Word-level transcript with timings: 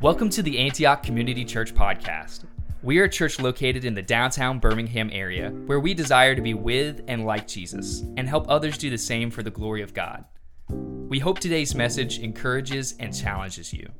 Welcome 0.00 0.30
to 0.30 0.42
the 0.42 0.58
Antioch 0.58 1.02
Community 1.02 1.44
Church 1.44 1.74
Podcast. 1.74 2.44
We 2.82 2.98
are 2.98 3.04
a 3.04 3.08
church 3.10 3.38
located 3.38 3.84
in 3.84 3.92
the 3.92 4.00
downtown 4.00 4.60
Birmingham 4.60 5.10
area 5.12 5.50
where 5.50 5.80
we 5.80 5.92
desire 5.92 6.34
to 6.34 6.40
be 6.40 6.54
with 6.54 7.02
and 7.08 7.26
like 7.26 7.46
Jesus 7.46 8.04
and 8.16 8.26
help 8.26 8.48
others 8.48 8.78
do 8.78 8.88
the 8.88 8.96
same 8.96 9.30
for 9.30 9.42
the 9.42 9.50
glory 9.50 9.82
of 9.82 9.92
God. 9.92 10.24
We 10.70 11.18
hope 11.18 11.40
today's 11.40 11.74
message 11.74 12.20
encourages 12.20 12.94
and 12.98 13.14
challenges 13.14 13.70
you. 13.70 13.90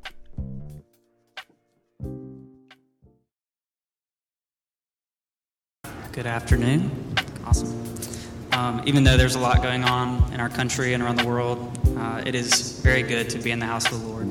Good 6.13 6.27
afternoon. 6.27 6.91
Awesome. 7.45 7.84
Um, 8.55 8.83
even 8.87 9.03
though 9.03 9.17
there's 9.17 9.35
a 9.35 9.41
lot 9.41 9.63
going 9.63 9.83
on 9.83 10.33
in 10.33 10.39
our 10.39 10.49
country 10.49 10.95
and 10.95 11.03
around 11.03 11.19
the 11.19 11.27
world, 11.27 11.77
uh, 11.99 12.23
it 12.25 12.37
is 12.37 12.79
very 12.79 13.03
good 13.03 13.29
to 13.31 13.39
be 13.41 13.51
in 13.51 13.59
the 13.59 13.67
house 13.67 13.91
of 13.91 14.01
the 14.01 14.07
Lord. 14.07 14.29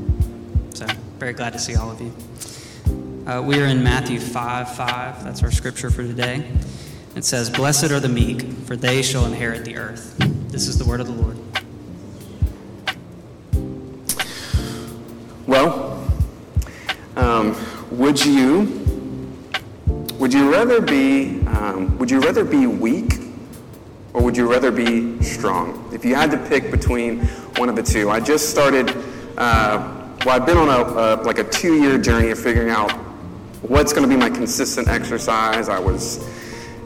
So, 0.73 0.85
very 1.19 1.33
glad 1.33 1.51
to 1.51 1.59
see 1.59 1.75
all 1.75 1.91
of 1.91 1.99
you. 1.99 2.13
Uh, 3.29 3.41
we 3.41 3.61
are 3.61 3.65
in 3.65 3.83
Matthew 3.83 4.21
5 4.21 4.77
5. 4.77 5.25
That's 5.25 5.43
our 5.43 5.51
scripture 5.51 5.89
for 5.89 6.03
today. 6.03 6.49
It 7.17 7.25
says, 7.25 7.49
Blessed 7.49 7.91
are 7.91 7.99
the 7.99 8.07
meek, 8.07 8.43
for 8.65 8.77
they 8.77 9.01
shall 9.01 9.25
inherit 9.25 9.65
the 9.65 9.75
earth. 9.75 10.15
This 10.47 10.69
is 10.69 10.77
the 10.77 10.85
word 10.85 11.01
of 11.01 11.07
the 11.07 11.13
Lord. 11.13 11.37
Well, 15.45 16.01
um, 17.17 17.57
would 17.91 18.23
you 18.23 18.79
would 20.13 20.33
you 20.33 20.49
rather 20.49 20.79
be 20.79 21.41
um, 21.47 21.97
would 21.97 22.09
you 22.09 22.21
rather 22.21 22.45
be 22.45 22.67
weak 22.67 23.22
or 24.13 24.21
would 24.21 24.37
you 24.37 24.49
rather 24.49 24.71
be 24.71 25.21
strong? 25.23 25.89
If 25.93 26.05
you 26.05 26.15
had 26.15 26.31
to 26.31 26.37
pick 26.37 26.71
between 26.71 27.21
one 27.57 27.69
of 27.69 27.75
the 27.75 27.83
two, 27.83 28.09
I 28.09 28.19
just 28.19 28.49
started. 28.49 28.89
Uh, 29.37 29.99
well, 30.25 30.39
I've 30.39 30.45
been 30.45 30.57
on 30.57 30.69
a, 30.69 31.21
a 31.21 31.23
like 31.23 31.39
a 31.39 31.43
two-year 31.43 31.97
journey 31.97 32.29
of 32.29 32.39
figuring 32.39 32.69
out 32.69 32.91
what's 33.61 33.93
going 33.93 34.07
to 34.07 34.09
be 34.09 34.19
my 34.19 34.29
consistent 34.29 34.87
exercise. 34.87 35.69
I 35.69 35.79
was 35.79 36.23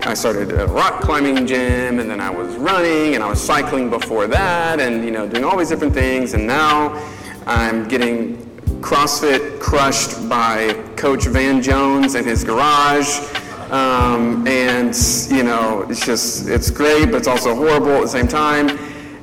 I 0.02 0.14
started 0.14 0.52
a 0.54 0.68
rock 0.68 1.02
climbing 1.02 1.46
gym, 1.46 2.00
and 2.00 2.10
then 2.10 2.22
I 2.22 2.30
was 2.30 2.56
running, 2.56 3.16
and 3.16 3.24
I 3.24 3.30
was 3.30 3.42
cycling 3.42 3.90
before 3.90 4.28
that, 4.28 4.80
and 4.80 5.04
you 5.04 5.12
know 5.12 5.28
doing 5.28 5.44
all 5.44 5.58
these 5.58 5.70
different 5.70 5.94
things, 5.94 6.34
and 6.34 6.48
now 6.48 6.94
I'm 7.46 7.88
getting 7.88 8.38
CrossFit 8.82 9.60
crushed 9.60 10.30
by 10.30 10.74
Coach 10.96 11.26
Van 11.26 11.62
Jones 11.62 12.16
in 12.16 12.24
his 12.24 12.44
garage. 12.44 13.20
Um, 13.72 14.48
and, 14.48 14.96
you 15.30 15.44
know, 15.44 15.86
it's 15.90 16.06
just, 16.06 16.48
it's 16.48 16.72
great, 16.72 17.06
but 17.06 17.16
it's 17.16 17.28
also 17.28 17.54
horrible 17.54 17.96
at 17.96 18.02
the 18.02 18.08
same 18.08 18.28
time. 18.28 18.70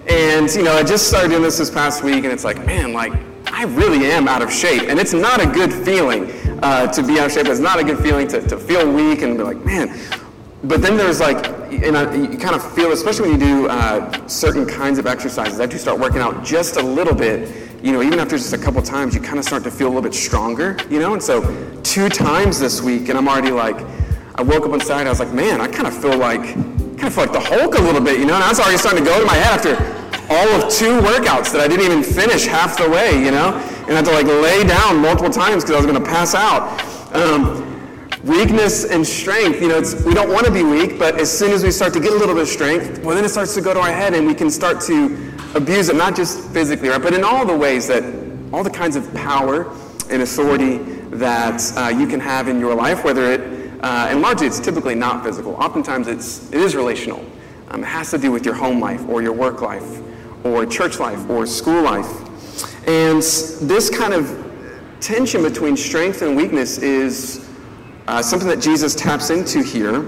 And, 0.09 0.53
you 0.55 0.63
know, 0.63 0.73
I 0.73 0.83
just 0.83 1.09
started 1.09 1.31
doing 1.31 1.43
this 1.43 1.59
this 1.59 1.71
past 1.71 2.03
week, 2.03 2.25
and 2.25 2.27
it's 2.27 2.45
like, 2.45 2.67
man, 2.67 2.93
like, 2.93 3.13
I 3.47 3.65
really 3.65 4.11
am 4.11 4.29
out 4.29 4.43
of 4.43 4.53
shape. 4.53 4.83
And 4.89 4.99
it's 4.99 5.15
not 5.15 5.43
a 5.43 5.47
good 5.47 5.73
feeling 5.73 6.31
uh, 6.63 6.93
to 6.93 7.03
be 7.03 7.19
out 7.19 7.27
of 7.27 7.33
shape. 7.33 7.47
It's 7.47 7.61
not 7.61 7.79
a 7.79 7.85
good 7.85 7.99
feeling 7.99 8.29
to, 8.29 8.47
to 8.49 8.59
feel 8.59 8.91
weak 8.93 9.23
and 9.23 9.39
be 9.39 9.45
like, 9.45 9.65
man. 9.65 9.99
But 10.65 10.83
then 10.83 10.97
there's 10.97 11.21
like, 11.21 11.47
and 11.71 11.97
I, 11.97 12.15
you 12.15 12.39
kind 12.39 12.55
of 12.55 12.75
feel, 12.75 12.93
especially 12.93 13.31
when 13.31 13.41
you 13.41 13.47
do 13.47 13.69
uh, 13.69 14.27
certain 14.27 14.67
kinds 14.67 14.99
of 14.99 15.07
exercises, 15.07 15.61
after 15.61 15.77
you 15.77 15.81
start 15.81 15.99
working 15.99 16.21
out 16.21 16.45
just 16.45 16.77
a 16.77 16.83
little 16.83 17.15
bit, 17.15 17.83
you 17.83 17.93
know, 17.93 18.03
even 18.03 18.19
after 18.19 18.37
just 18.37 18.53
a 18.53 18.59
couple 18.59 18.81
times, 18.83 19.15
you 19.15 19.21
kind 19.21 19.39
of 19.39 19.45
start 19.45 19.63
to 19.65 19.71
feel 19.71 19.87
a 19.87 19.91
little 19.91 20.03
bit 20.03 20.15
stronger, 20.15 20.77
you 20.91 20.99
know? 20.99 21.13
And 21.13 21.23
so 21.23 21.43
two 21.83 22.09
times 22.09 22.59
this 22.59 22.81
week, 22.81 23.09
and 23.09 23.19
I'm 23.19 23.29
already 23.29 23.51
like, 23.51 23.79
I 24.37 24.43
woke 24.43 24.67
up 24.67 24.83
Saturday, 24.83 25.07
I 25.07 25.11
was 25.11 25.21
like, 25.21 25.33
man, 25.33 25.61
I 25.61 25.69
kind 25.69 25.87
of 25.87 25.97
feel 25.97 26.19
like, 26.19 26.43
kind 26.43 27.05
of 27.05 27.15
feel 27.15 27.25
like 27.25 27.33
the 27.33 27.39
Hulk 27.39 27.79
a 27.79 27.81
little 27.81 28.01
bit, 28.01 28.19
you 28.19 28.27
know? 28.27 28.35
And 28.35 28.43
I 28.43 28.49
was 28.49 28.59
already 28.59 28.79
starting 28.79 29.05
to 29.05 29.09
go 29.09 29.21
to 29.21 29.25
my 29.25 29.35
head 29.35 29.61
after 29.61 29.77
all 30.29 30.49
of 30.61 30.73
two 30.73 30.99
workouts 31.07 31.53
that 31.53 31.61
I 31.61 31.69
didn't 31.69 31.87
even 31.87 32.03
finish 32.03 32.45
half 32.45 32.77
the 32.77 32.91
way, 32.91 33.13
you 33.25 33.31
know? 33.31 33.55
And 33.87 33.93
I 33.93 34.03
had 34.03 34.05
to 34.07 34.11
like 34.11 34.27
lay 34.27 34.65
down 34.65 34.99
multiple 34.99 35.31
times 35.31 35.63
because 35.63 35.77
I 35.77 35.77
was 35.77 35.87
going 35.87 36.03
to 36.03 36.11
pass 36.11 36.35
out. 36.35 36.83
Um, 37.15 37.63
weakness 38.25 38.87
and 38.87 39.07
strength, 39.07 39.63
you 39.63 39.69
know, 39.69 39.81
we 40.05 40.15
don't 40.15 40.33
want 40.33 40.47
to 40.47 40.53
be 40.53 40.65
weak, 40.65 40.99
but 40.99 41.21
as 41.21 41.31
soon 41.31 41.53
as 41.53 41.63
we 41.63 41.71
start 41.71 41.93
to 41.93 42.01
get 42.01 42.13
a 42.13 42.17
little 42.17 42.35
bit 42.35 42.43
of 42.43 42.49
strength, 42.49 43.05
well, 43.05 43.15
then 43.15 43.25
it 43.25 43.29
starts 43.29 43.55
to 43.55 43.61
go 43.61 43.73
to 43.73 43.79
our 43.79 43.93
head 43.93 44.15
and 44.15 44.27
we 44.27 44.35
can 44.35 44.51
start 44.51 44.81
to 44.81 45.33
abuse 45.55 45.91
it, 45.91 45.95
not 45.95 46.17
just 46.17 46.51
physically, 46.51 46.89
right, 46.89 47.01
but 47.01 47.15
in 47.15 47.23
all 47.23 47.47
the 47.47 47.57
ways 47.57 47.87
that, 47.87 48.03
all 48.53 48.65
the 48.65 48.71
kinds 48.71 48.97
of 48.97 49.15
power 49.15 49.71
and 50.11 50.23
authority 50.23 50.79
that 51.11 51.63
uh, 51.77 51.89
you 51.89 52.09
can 52.09 52.19
have 52.19 52.49
in 52.49 52.59
your 52.59 52.75
life, 52.75 53.05
whether 53.05 53.31
it, 53.31 53.54
uh, 53.85 54.09
and 54.09 54.23
largely 54.23 54.47
it's 54.47 54.59
typically 54.59 54.95
not 54.95 55.23
physical. 55.23 55.53
Oftentimes 55.57 56.09
it's, 56.09 56.51
it 56.51 56.61
is 56.61 56.75
relational. 56.75 57.23
Um, 57.69 57.83
it 57.83 57.87
has 57.87 58.11
to 58.13 58.19
do 58.19 58.33
with 58.33 58.47
your 58.47 58.55
home 58.55 58.81
life 58.81 59.07
or 59.11 59.21
your 59.21 59.35
work 59.35 59.61
life 59.61 60.01
or 60.43 60.65
church 60.65 60.99
life 60.99 61.29
or 61.29 61.45
school 61.45 61.83
life. 61.83 62.09
And 62.89 63.19
this 63.19 63.91
kind 63.91 64.15
of 64.15 64.25
tension 65.01 65.43
between 65.43 65.77
strength 65.77 66.23
and 66.23 66.35
weakness 66.35 66.79
is 66.79 67.47
uh, 68.07 68.23
something 68.23 68.49
that 68.49 68.61
Jesus 68.61 68.95
taps 68.95 69.29
into 69.29 69.63
here 69.63 70.01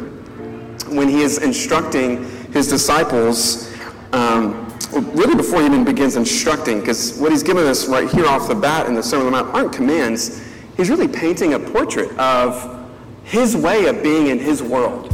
when 0.89 1.09
he 1.09 1.21
is 1.21 1.43
instructing 1.43 2.25
his 2.53 2.69
disciples 2.69 3.71
um, 4.13 4.73
really 5.13 5.35
before 5.35 5.61
he 5.61 5.67
even 5.67 5.85
begins 5.85 6.17
instructing, 6.17 6.81
because 6.81 7.19
what 7.19 7.31
he's 7.31 7.43
given 7.43 7.67
us 7.67 7.89
right 7.89 8.09
here 8.09 8.27
off 8.27 8.49
the 8.49 8.55
bat 8.55 8.87
in 8.87 8.95
the 8.95 9.03
Sermon 9.03 9.27
on 9.27 9.33
the 9.33 9.43
Mount 9.43 9.55
aren't 9.55 9.73
commands. 9.73 10.43
He's 10.79 10.89
really 10.89 11.09
painting 11.09 11.53
a 11.53 11.59
portrait 11.59 12.11
of 12.19 12.76
his 13.27 13.57
way 13.57 13.87
of 13.87 14.03
being 14.05 14.29
in 14.29 14.39
his 14.39 14.63
world. 14.63 15.13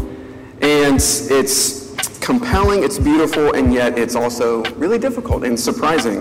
And 0.60 0.96
it's 0.96 2.18
compelling, 2.20 2.84
it's 2.84 2.98
beautiful, 2.98 3.54
and 3.54 3.72
yet 3.72 3.98
it's 3.98 4.14
also 4.14 4.62
really 4.74 4.98
difficult 4.98 5.44
and 5.44 5.58
surprising. 5.58 6.18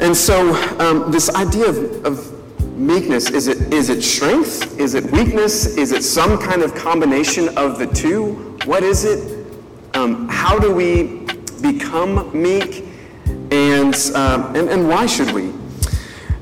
And 0.00 0.16
so, 0.16 0.54
um, 0.80 1.10
this 1.10 1.28
idea 1.34 1.68
of, 1.68 2.06
of 2.06 2.78
meekness 2.78 3.30
is 3.30 3.48
it, 3.48 3.72
is 3.72 3.90
it 3.90 4.02
strength? 4.02 4.80
Is 4.80 4.94
it 4.94 5.04
weakness? 5.12 5.76
Is 5.76 5.92
it 5.92 6.02
some 6.02 6.38
kind 6.38 6.62
of 6.62 6.74
combination 6.74 7.56
of 7.58 7.78
the 7.78 7.86
two? 7.86 8.56
What 8.64 8.82
is 8.82 9.04
it? 9.04 9.46
Um, 9.94 10.26
how 10.28 10.58
do 10.58 10.74
we 10.74 11.26
become 11.60 12.30
meek, 12.32 12.86
and, 13.50 13.94
um, 14.14 14.56
and, 14.56 14.70
and 14.70 14.88
why 14.88 15.04
should 15.04 15.32
we? 15.32 15.52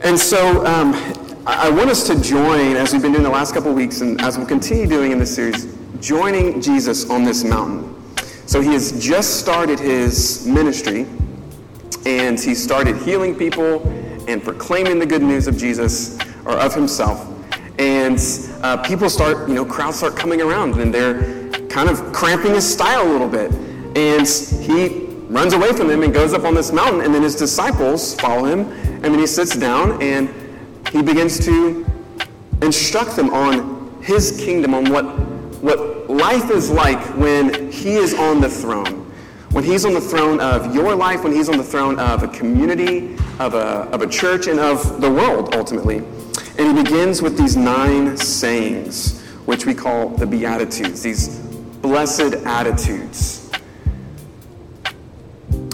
And 0.03 0.17
so 0.17 0.65
I 1.49 1.71
want 1.71 1.91
us 1.91 2.05
to 2.09 2.21
join, 2.21 2.75
as 2.75 2.93
we've 2.93 3.01
been 3.01 3.13
doing 3.13 3.23
the 3.23 3.31
last 3.31 3.55
couple 3.55 3.73
weeks, 3.73 4.01
and 4.01 4.21
as 4.21 4.37
we'll 4.37 4.49
continue 4.49 4.89
doing 4.89 5.13
in 5.13 5.21
this 5.21 5.33
series, 5.33 5.73
joining 6.01 6.61
Jesus 6.61 7.09
on 7.09 7.23
this 7.23 7.45
mountain. 7.45 7.95
So 8.49 8.61
he 8.61 8.73
has 8.73 9.01
just 9.01 9.39
started 9.39 9.79
his 9.79 10.45
ministry, 10.45 11.07
and 12.05 12.37
he 12.37 12.53
started 12.53 12.97
healing 12.97 13.37
people 13.37 13.89
and 14.27 14.43
proclaiming 14.43 14.99
the 14.99 15.07
good 15.07 15.23
news 15.23 15.47
of 15.47 15.57
Jesus 15.57 16.19
or 16.45 16.59
of 16.59 16.75
himself. 16.75 17.33
And 17.79 18.19
uh, 18.65 18.79
people 18.79 19.09
start, 19.09 19.49
you 19.49 19.55
know, 19.55 19.65
crowds 19.65 19.99
start 19.99 20.17
coming 20.17 20.43
around, 20.43 20.81
and 20.81 20.93
they're 20.93 21.49
kind 21.69 21.89
of 21.89 22.13
cramping 22.13 22.55
his 22.55 22.69
style 22.69 23.09
a 23.09 23.11
little 23.13 23.29
bit. 23.29 23.53
And 23.97 24.27
he 24.27 25.07
runs 25.29 25.53
away 25.53 25.73
from 25.75 25.87
them 25.87 26.03
and 26.03 26.13
goes 26.13 26.33
up 26.33 26.43
on 26.43 26.57
this 26.57 26.73
mountain, 26.73 27.03
and 27.03 27.15
then 27.15 27.23
his 27.23 27.37
disciples 27.37 28.17
follow 28.17 28.47
him, 28.47 28.73
and 28.73 29.05
then 29.05 29.21
he 29.21 29.29
sits 29.29 29.55
down 29.57 30.03
and 30.03 30.29
he 30.91 31.03
begins 31.03 31.45
to 31.45 31.87
instruct 32.63 33.17
them 33.17 33.31
on 33.31 34.01
his 34.03 34.37
kingdom, 34.43 34.75
on 34.75 34.91
what, 34.91 35.05
what 35.63 36.09
life 36.09 36.51
is 36.51 36.71
like 36.71 37.01
when 37.17 37.71
he 37.71 37.95
is 37.95 38.15
on 38.15 38.41
the 38.41 38.49
throne. 38.49 39.03
When 39.51 39.65
he's 39.65 39.85
on 39.85 39.95
the 39.95 40.01
throne 40.01 40.41
of 40.41 40.75
your 40.75 40.95
life, 40.95 41.25
when 41.25 41.33
he's 41.33 41.49
on 41.49 41.57
the 41.57 41.65
throne 41.65 41.99
of 41.99 42.23
a 42.23 42.29
community, 42.29 43.15
of 43.39 43.55
a, 43.55 43.89
of 43.93 44.03
a 44.03 44.07
church, 44.07 44.49
and 44.49 44.61
of 44.61 45.01
the 45.01 45.11
world, 45.11 45.55
ultimately. 45.55 45.99
And 46.59 46.77
he 46.77 46.83
begins 46.83 47.23
with 47.23 47.39
these 47.39 47.57
nine 47.57 48.17
sayings, 48.17 49.23
which 49.47 49.67
we 49.67 49.75
call 49.75 50.11
the 50.11 50.27
Beatitudes, 50.27 51.03
these 51.03 51.39
blessed 51.81 52.35
attitudes 52.45 53.51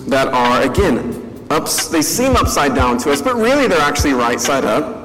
that 0.06 0.28
are, 0.28 0.62
again, 0.62 1.44
ups, 1.50 1.88
they 1.88 2.02
seem 2.02 2.36
upside 2.36 2.74
down 2.74 2.98
to 2.98 3.10
us, 3.10 3.22
but 3.22 3.34
really 3.34 3.66
they're 3.66 3.80
actually 3.80 4.12
right 4.12 4.40
side 4.40 4.64
up. 4.64 5.01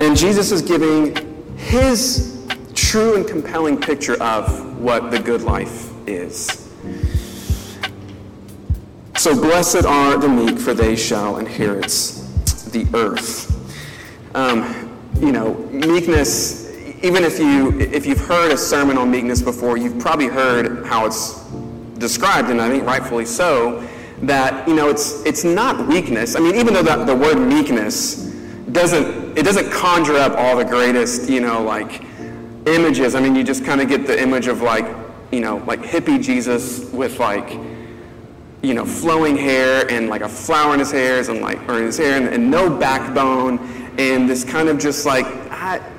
And 0.00 0.16
Jesus 0.16 0.52
is 0.52 0.62
giving 0.62 1.16
his 1.56 2.46
true 2.74 3.16
and 3.16 3.26
compelling 3.26 3.80
picture 3.80 4.20
of 4.22 4.78
what 4.80 5.10
the 5.10 5.18
good 5.18 5.42
life 5.42 5.92
is. 6.06 6.70
So 9.16 9.34
blessed 9.34 9.86
are 9.86 10.18
the 10.18 10.28
meek, 10.28 10.58
for 10.58 10.74
they 10.74 10.94
shall 10.94 11.38
inherit 11.38 11.90
the 12.70 12.86
earth. 12.94 13.52
Um, 14.34 14.98
you 15.18 15.32
know, 15.32 15.54
meekness, 15.70 16.70
even 17.02 17.24
if, 17.24 17.38
you, 17.38 17.80
if 17.80 18.04
you've 18.04 18.20
heard 18.20 18.52
a 18.52 18.58
sermon 18.58 18.98
on 18.98 19.10
meekness 19.10 19.40
before, 19.40 19.78
you've 19.78 19.98
probably 19.98 20.26
heard 20.26 20.86
how 20.86 21.06
it's 21.06 21.42
described, 21.98 22.50
and 22.50 22.60
I 22.60 22.68
think 22.68 22.84
rightfully 22.84 23.24
so, 23.24 23.86
that 24.22 24.66
you 24.66 24.74
know 24.74 24.88
it's 24.88 25.22
it's 25.26 25.44
not 25.44 25.86
weakness. 25.86 26.36
I 26.36 26.40
mean, 26.40 26.54
even 26.54 26.72
though 26.72 26.82
the, 26.82 27.04
the 27.04 27.14
word 27.14 27.36
meekness 27.36 28.25
doesn't 28.76 29.36
it 29.36 29.42
doesn't 29.42 29.70
conjure 29.72 30.16
up 30.16 30.32
all 30.36 30.56
the 30.56 30.64
greatest 30.64 31.28
you 31.28 31.40
know 31.40 31.62
like 31.62 32.02
images. 32.66 33.14
I 33.14 33.20
mean, 33.20 33.34
you 33.34 33.42
just 33.42 33.64
kind 33.64 33.80
of 33.80 33.88
get 33.88 34.06
the 34.06 34.20
image 34.20 34.46
of 34.46 34.62
like 34.62 34.86
you 35.32 35.40
know 35.40 35.56
like 35.66 35.80
hippie 35.80 36.22
Jesus 36.22 36.90
with 36.92 37.18
like 37.18 37.58
you 38.66 38.74
know, 38.74 38.84
flowing 38.84 39.36
hair 39.36 39.88
and 39.90 40.08
like 40.08 40.22
a 40.22 40.28
flower 40.28 40.74
in 40.74 40.80
his 40.80 40.90
hairs 40.90 41.28
and 41.28 41.40
like, 41.40 41.56
or 41.68 41.78
in 41.78 41.84
his 41.84 41.96
hair 41.96 42.20
and, 42.20 42.34
and 42.34 42.50
no 42.50 42.68
backbone 42.68 43.58
and 43.98 44.28
this 44.28 44.44
kind 44.44 44.68
of 44.68 44.78
just 44.78 45.06
like, 45.06 45.26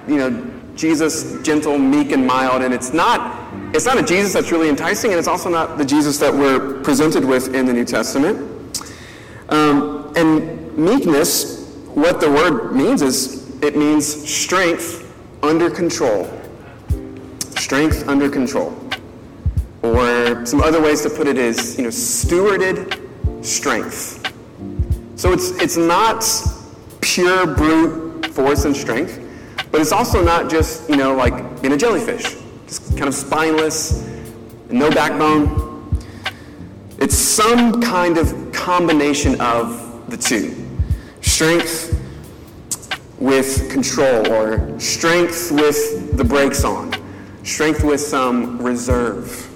you 0.08 0.18
know, 0.18 0.54
Jesus, 0.76 1.42
gentle, 1.42 1.78
meek, 1.80 2.12
and 2.12 2.26
mild. 2.26 2.62
And 2.62 2.74
it's 2.74 2.94
not, 2.94 3.52
it's 3.74 3.86
not 3.86 3.98
a 3.98 4.04
Jesus 4.04 4.34
that's 4.34 4.52
really 4.52 4.70
enticing, 4.70 5.12
and 5.12 5.18
it's 5.18 5.28
also 5.28 5.50
not 5.50 5.78
the 5.78 5.86
Jesus 5.86 6.18
that 6.20 6.32
we're 6.32 6.82
presented 6.84 7.26
with 7.26 7.56
in 7.56 7.66
the 7.66 7.74
New 7.74 7.86
Testament. 7.86 8.38
Um, 9.50 10.14
and 10.16 10.78
meekness, 10.78 11.57
what 11.96 12.20
the 12.20 12.30
word 12.30 12.76
means 12.76 13.02
is 13.02 13.48
it 13.62 13.76
means 13.76 14.06
strength 14.06 15.04
under 15.42 15.70
control. 15.70 16.30
Strength 17.58 18.08
under 18.08 18.30
control. 18.30 18.78
Or 19.82 20.46
some 20.46 20.62
other 20.62 20.82
ways 20.82 21.02
to 21.04 21.10
put 21.10 21.28
it 21.28 21.38
is, 21.38 21.78
you 21.78 21.84
know, 21.84 21.90
stewarded 21.90 23.04
strength. 23.44 24.32
So 25.16 25.34
it's, 25.34 25.52
it's 25.62 25.78
not 25.78 26.24
pure 27.02 27.48
brute 27.48 28.28
force 28.28 28.66
and 28.66 28.76
strength, 28.76 29.20
but 29.72 29.82
it's 29.82 29.92
also 29.92 30.24
not 30.24 30.50
just, 30.50 30.90
you 30.90 30.98
know, 30.98 31.16
like 31.16 31.62
being 31.62 31.74
a 31.74 31.78
jellyfish, 31.78 32.36
just 32.68 32.96
kind 32.98 33.08
of 33.08 33.16
spineless, 33.16 34.08
no 34.70 34.92
backbone. 34.92 35.98
It's 37.00 37.16
some 37.16 37.82
kind 37.82 38.18
of 38.18 38.52
combination 38.52 39.40
of 39.42 40.10
the 40.10 40.18
two 40.18 40.67
strength 41.38 41.94
with 43.20 43.70
control, 43.70 44.28
or 44.32 44.80
strength 44.80 45.52
with 45.52 46.18
the 46.18 46.24
brakes 46.24 46.64
on, 46.64 46.92
strength 47.44 47.84
with 47.84 48.02
some 48.02 48.60
reserve 48.60 49.48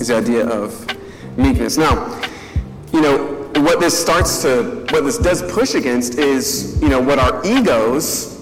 is 0.00 0.06
the 0.06 0.14
idea 0.14 0.46
of 0.46 0.86
meekness. 1.36 1.76
Now, 1.76 2.22
you 2.92 3.00
know, 3.00 3.50
what 3.56 3.80
this 3.80 4.00
starts 4.00 4.42
to, 4.42 4.86
what 4.90 5.02
this 5.02 5.18
does 5.18 5.42
push 5.52 5.74
against 5.74 6.20
is, 6.20 6.80
you 6.80 6.88
know, 6.88 7.00
what 7.00 7.18
our 7.18 7.44
egos 7.44 8.40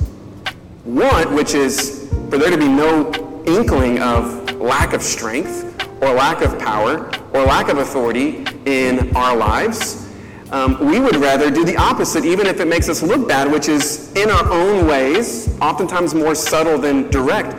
want, 0.84 1.32
which 1.32 1.54
is 1.54 2.10
for 2.28 2.36
there 2.36 2.50
to 2.50 2.58
be 2.58 2.68
no 2.68 3.10
inkling 3.46 4.02
of 4.02 4.60
lack 4.60 4.92
of 4.92 5.02
strength 5.02 5.82
or 6.02 6.12
lack 6.12 6.42
of 6.42 6.58
power 6.58 7.10
or 7.32 7.42
lack 7.42 7.70
of 7.70 7.78
authority 7.78 8.44
in 8.66 9.16
our 9.16 9.34
lives. 9.34 10.11
Um, 10.52 10.78
we 10.86 11.00
would 11.00 11.16
rather 11.16 11.50
do 11.50 11.64
the 11.64 11.76
opposite, 11.76 12.24
even 12.24 12.46
if 12.46 12.60
it 12.60 12.68
makes 12.68 12.88
us 12.88 13.02
look 13.02 13.26
bad, 13.26 13.50
which 13.50 13.68
is 13.68 14.12
in 14.14 14.30
our 14.30 14.50
own 14.52 14.86
ways, 14.86 15.58
oftentimes 15.60 16.14
more 16.14 16.34
subtle 16.34 16.78
than 16.78 17.10
direct. 17.10 17.56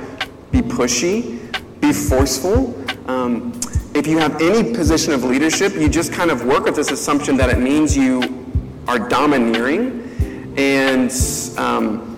Be 0.52 0.62
pushy, 0.62 1.40
be 1.82 1.92
forceful, 1.92 2.76
um, 3.08 3.52
if 3.94 4.08
you 4.08 4.18
have 4.18 4.42
any 4.42 4.74
position 4.74 5.14
of 5.14 5.24
leadership, 5.24 5.74
you 5.74 5.90
just 5.90 6.14
kind 6.14 6.32
of 6.32 6.46
work 6.46 6.64
with 6.64 6.76
this 6.76 6.90
assumption 6.90 7.38
that 7.38 7.50
it 7.50 7.60
means 7.60 7.96
you 7.96 8.46
are 8.88 8.98
domineering, 8.98 10.54
and 10.58 11.12
um, 11.58 12.18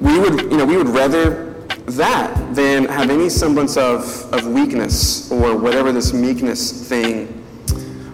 we 0.00 0.18
would, 0.18 0.40
you 0.50 0.56
know, 0.56 0.66
we 0.66 0.76
would 0.76 0.88
rather 0.88 1.54
that 1.86 2.54
than 2.54 2.84
have 2.86 3.10
any 3.10 3.28
semblance 3.28 3.76
of, 3.76 4.32
of 4.34 4.46
weakness 4.46 5.30
or 5.30 5.56
whatever 5.56 5.92
this 5.92 6.12
meekness 6.12 6.88
thing 6.88 7.42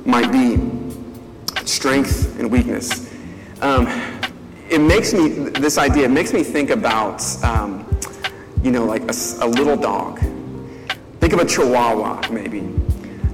might 0.04 0.30
be. 0.30 0.81
Strength 1.64 2.38
and 2.38 2.50
weakness. 2.50 3.12
Um, 3.60 3.86
it 4.68 4.80
makes 4.80 5.12
me, 5.12 5.28
this 5.28 5.78
idea, 5.78 6.08
makes 6.08 6.32
me 6.32 6.42
think 6.42 6.70
about, 6.70 7.22
um, 7.44 7.86
you 8.62 8.70
know, 8.70 8.84
like 8.84 9.02
a, 9.02 9.14
a 9.40 9.46
little 9.46 9.76
dog 9.76 10.20
Think 11.22 11.34
of 11.34 11.38
a 11.38 11.44
chihuahua, 11.46 12.20
maybe. 12.32 12.68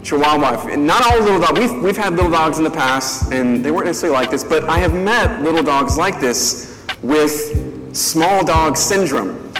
Chihuahua. 0.02 0.76
Not 0.76 1.06
all 1.06 1.22
little 1.22 1.40
dogs. 1.40 1.58
We've, 1.58 1.82
we've 1.82 1.96
had 1.96 2.12
little 2.12 2.30
dogs 2.30 2.58
in 2.58 2.64
the 2.64 2.70
past, 2.70 3.32
and 3.32 3.64
they 3.64 3.70
weren't 3.70 3.86
necessarily 3.86 4.18
like 4.18 4.30
this, 4.30 4.44
but 4.44 4.64
I 4.64 4.76
have 4.76 4.92
met 4.92 5.40
little 5.40 5.62
dogs 5.62 5.96
like 5.96 6.20
this 6.20 6.84
with 7.00 7.96
small 7.96 8.44
dog 8.44 8.76
syndrome. 8.76 9.54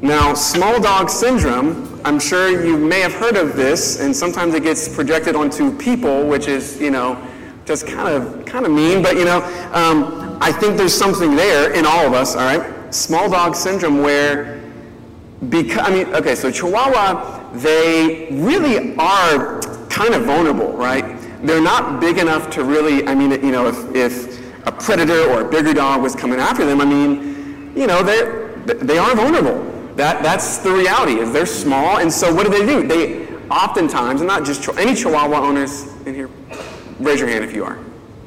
Now, 0.00 0.32
small 0.32 0.80
dog 0.80 1.10
syndrome, 1.10 2.00
I'm 2.06 2.18
sure 2.18 2.64
you 2.64 2.78
may 2.78 3.00
have 3.00 3.12
heard 3.12 3.36
of 3.36 3.54
this, 3.54 4.00
and 4.00 4.16
sometimes 4.16 4.54
it 4.54 4.62
gets 4.62 4.88
projected 4.88 5.36
onto 5.36 5.76
people, 5.76 6.26
which 6.26 6.48
is, 6.48 6.80
you 6.80 6.90
know, 6.90 7.22
just 7.64 7.86
kind 7.86 8.08
of 8.08 8.44
kind 8.44 8.66
of 8.66 8.72
mean, 8.72 9.02
but 9.02 9.16
you 9.16 9.24
know, 9.24 9.42
um, 9.72 10.38
I 10.40 10.52
think 10.52 10.76
there's 10.76 10.94
something 10.94 11.36
there 11.36 11.72
in 11.72 11.86
all 11.86 12.06
of 12.06 12.12
us. 12.12 12.34
All 12.34 12.42
right, 12.42 12.94
small 12.94 13.30
dog 13.30 13.54
syndrome, 13.54 14.02
where 14.02 14.60
because 15.48 15.86
I 15.86 15.90
mean, 15.90 16.14
okay, 16.14 16.34
so 16.34 16.50
Chihuahua 16.50 17.42
they 17.52 18.28
really 18.30 18.96
are 18.96 19.60
kind 19.88 20.14
of 20.14 20.24
vulnerable, 20.24 20.72
right? 20.72 21.20
They're 21.42 21.62
not 21.62 22.00
big 22.00 22.18
enough 22.18 22.50
to 22.50 22.64
really, 22.64 23.06
I 23.06 23.14
mean, 23.14 23.32
you 23.32 23.52
know, 23.52 23.66
if, 23.66 23.94
if 23.94 24.66
a 24.66 24.72
predator 24.72 25.30
or 25.30 25.42
a 25.42 25.48
bigger 25.48 25.74
dog 25.74 26.02
was 26.02 26.14
coming 26.14 26.38
after 26.38 26.64
them, 26.64 26.80
I 26.80 26.84
mean, 26.84 27.72
you 27.76 27.86
know, 27.86 28.02
they're, 28.02 28.56
they 28.64 28.98
are 28.98 29.14
vulnerable. 29.14 29.64
That, 29.96 30.22
that's 30.22 30.58
the 30.58 30.70
reality, 30.70 31.18
is 31.18 31.32
they're 31.32 31.44
small, 31.44 31.98
and 31.98 32.10
so 32.10 32.34
what 32.34 32.46
do 32.46 32.50
they 32.50 32.64
do? 32.64 32.86
They 32.86 33.28
oftentimes, 33.48 34.22
and 34.22 34.28
not 34.28 34.46
just, 34.46 34.66
any 34.78 34.94
Chihuahua 34.94 35.40
owners 35.40 35.92
in 36.06 36.14
here, 36.14 36.30
raise 37.02 37.20
your 37.20 37.28
hand 37.28 37.44
if 37.44 37.54
you 37.54 37.64
are. 37.64 37.78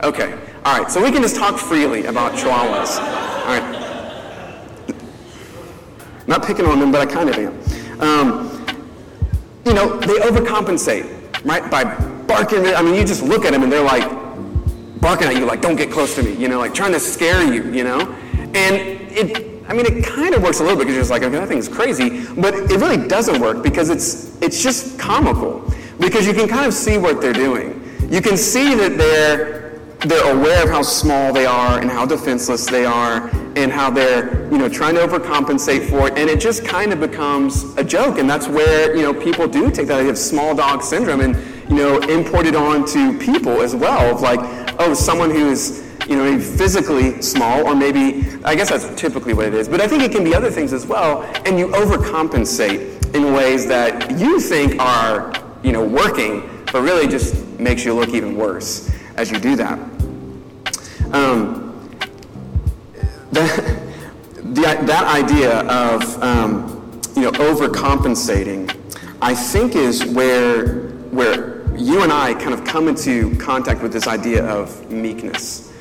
Okay, 0.03 0.33
all 0.65 0.79
right, 0.79 0.91
so 0.91 1.01
we 1.03 1.11
can 1.11 1.21
just 1.21 1.35
talk 1.35 1.57
freely 1.57 2.05
about 2.05 2.33
Chihuahuas. 2.33 2.99
All 2.99 3.59
right. 3.59 3.81
Not 6.27 6.45
picking 6.45 6.65
on 6.65 6.79
them, 6.79 6.91
but 6.91 7.01
I 7.01 7.11
kind 7.11 7.29
of 7.29 7.35
am. 7.37 8.01
Um, 8.01 8.65
you 9.65 9.73
know, 9.73 9.97
they 9.99 10.19
overcompensate, 10.19 11.45
right? 11.45 11.69
By 11.69 11.83
barking. 12.27 12.65
I 12.65 12.81
mean, 12.81 12.95
you 12.95 13.05
just 13.05 13.23
look 13.23 13.45
at 13.45 13.51
them 13.51 13.63
and 13.63 13.71
they're 13.71 13.83
like 13.83 14.09
barking 15.05 15.27
at 15.27 15.35
you, 15.35 15.45
like, 15.45 15.61
don't 15.61 15.75
get 15.75 15.91
close 15.91 16.15
to 16.15 16.23
me, 16.23 16.33
you 16.33 16.47
know, 16.47 16.57
like 16.57 16.73
trying 16.73 16.91
to 16.91 16.99
scare 16.99 17.43
you, 17.43 17.71
you 17.71 17.83
know? 17.83 17.99
And 18.55 18.75
it, 19.11 19.63
I 19.67 19.73
mean, 19.73 19.85
it 19.85 20.03
kind 20.03 20.33
of 20.33 20.41
works 20.41 20.61
a 20.61 20.63
little 20.63 20.77
bit 20.77 20.85
because 20.85 20.95
you're 20.95 21.01
just 21.01 21.11
like, 21.11 21.21
okay, 21.21 21.37
that 21.37 21.47
thing's 21.47 21.69
crazy, 21.69 22.25
but 22.33 22.55
it 22.55 22.79
really 22.79 23.07
doesn't 23.07 23.39
work 23.39 23.61
because 23.61 23.91
it's, 23.91 24.41
it's 24.41 24.63
just 24.63 24.97
comical 24.97 25.71
because 25.99 26.25
you 26.25 26.33
can 26.33 26.47
kind 26.47 26.65
of 26.65 26.73
see 26.73 26.97
what 26.97 27.21
they're 27.21 27.33
doing. 27.33 27.74
You 28.09 28.21
can 28.21 28.37
see 28.37 28.75
that 28.75 28.97
they're 28.97 29.65
they're 30.07 30.35
aware 30.37 30.63
of 30.63 30.69
how 30.69 30.83
small 30.83 31.33
they 31.33 31.47
are 31.47 31.79
and 31.79 31.89
how 31.89 32.05
defenseless 32.05 32.67
they 32.67 32.85
are 32.85 33.27
and 33.55 33.71
how 33.71 33.89
they're 33.89 34.43
you 34.51 34.57
know 34.59 34.69
trying 34.69 34.93
to 34.95 35.01
overcompensate 35.01 35.89
for 35.89 36.07
it. 36.07 36.17
And 36.17 36.29
it 36.29 36.39
just 36.39 36.63
kind 36.63 36.93
of 36.93 36.99
becomes 36.99 37.63
a 37.77 37.83
joke. 37.83 38.19
And 38.19 38.29
that's 38.29 38.47
where 38.47 38.95
you 38.95 39.01
know 39.01 39.13
people 39.13 39.47
do 39.47 39.71
take 39.71 39.87
that. 39.87 39.99
Idea 39.99 40.11
of 40.11 40.17
small 40.17 40.53
dog 40.53 40.83
syndrome 40.83 41.21
and 41.21 41.35
you 41.69 41.77
know 41.77 41.99
import 42.01 42.45
it 42.45 42.55
on 42.55 42.85
to 42.87 43.17
people 43.17 43.61
as 43.61 43.75
well 43.75 44.13
of 44.13 44.21
like 44.21 44.39
oh 44.79 44.93
someone 44.93 45.31
who's 45.31 45.83
you 46.07 46.15
know 46.15 46.39
physically 46.39 47.19
small 47.23 47.65
or 47.65 47.73
maybe 47.73 48.27
i 48.43 48.53
guess 48.53 48.69
that's 48.69 48.93
typically 48.99 49.33
what 49.33 49.47
it 49.47 49.55
is. 49.55 49.67
But 49.67 49.81
i 49.81 49.87
think 49.87 50.03
it 50.03 50.11
can 50.11 50.23
be 50.23 50.35
other 50.35 50.51
things 50.51 50.73
as 50.73 50.85
well. 50.85 51.23
And 51.45 51.57
you 51.57 51.69
overcompensate 51.69 53.15
in 53.15 53.33
ways 53.33 53.65
that 53.67 54.19
you 54.19 54.39
think 54.39 54.79
are 54.79 55.33
you 55.63 55.71
know 55.71 55.83
working 55.83 56.51
but 56.71 56.81
really 56.81 57.07
just 57.07 57.44
makes 57.59 57.85
you 57.85 57.93
look 57.93 58.09
even 58.09 58.35
worse 58.35 58.91
as 59.15 59.31
you 59.31 59.39
do 59.39 59.55
that. 59.55 59.79
Um, 61.11 61.65
that, 63.31 63.91
the, 64.35 64.61
that 64.61 65.03
idea 65.05 65.59
of 65.61 66.23
um, 66.23 67.01
you 67.15 67.23
know 67.23 67.31
overcompensating, 67.31 68.75
I 69.21 69.33
think, 69.35 69.75
is 69.75 70.05
where 70.05 70.85
where 71.11 71.55
you 71.77 72.03
and 72.03 72.11
I 72.11 72.33
kind 72.33 72.53
of 72.53 72.63
come 72.65 72.87
into 72.87 73.35
contact 73.37 73.81
with 73.81 73.91
this 73.91 74.07
idea 74.07 74.45
of 74.45 74.89
meekness, 74.91 75.73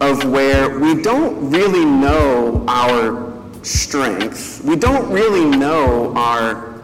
of 0.00 0.24
where 0.24 0.78
we 0.78 1.02
don't 1.02 1.50
really 1.50 1.84
know 1.84 2.64
our 2.66 3.28
strength, 3.62 4.62
we 4.64 4.76
don't 4.76 5.10
really 5.10 5.44
know 5.44 6.14
our 6.16 6.82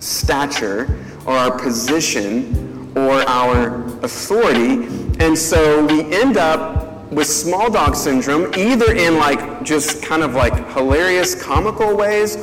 stature 0.00 0.98
or 1.24 1.34
our 1.36 1.56
position 1.58 2.71
or 2.94 3.28
our 3.28 3.84
authority. 4.04 4.86
And 5.18 5.36
so 5.36 5.86
we 5.86 6.00
end 6.14 6.36
up 6.36 7.10
with 7.12 7.26
small 7.26 7.70
dog 7.70 7.94
syndrome, 7.94 8.52
either 8.56 8.94
in 8.94 9.18
like 9.18 9.62
just 9.62 10.02
kind 10.02 10.22
of 10.22 10.34
like 10.34 10.54
hilarious 10.72 11.40
comical 11.40 11.96
ways 11.96 12.36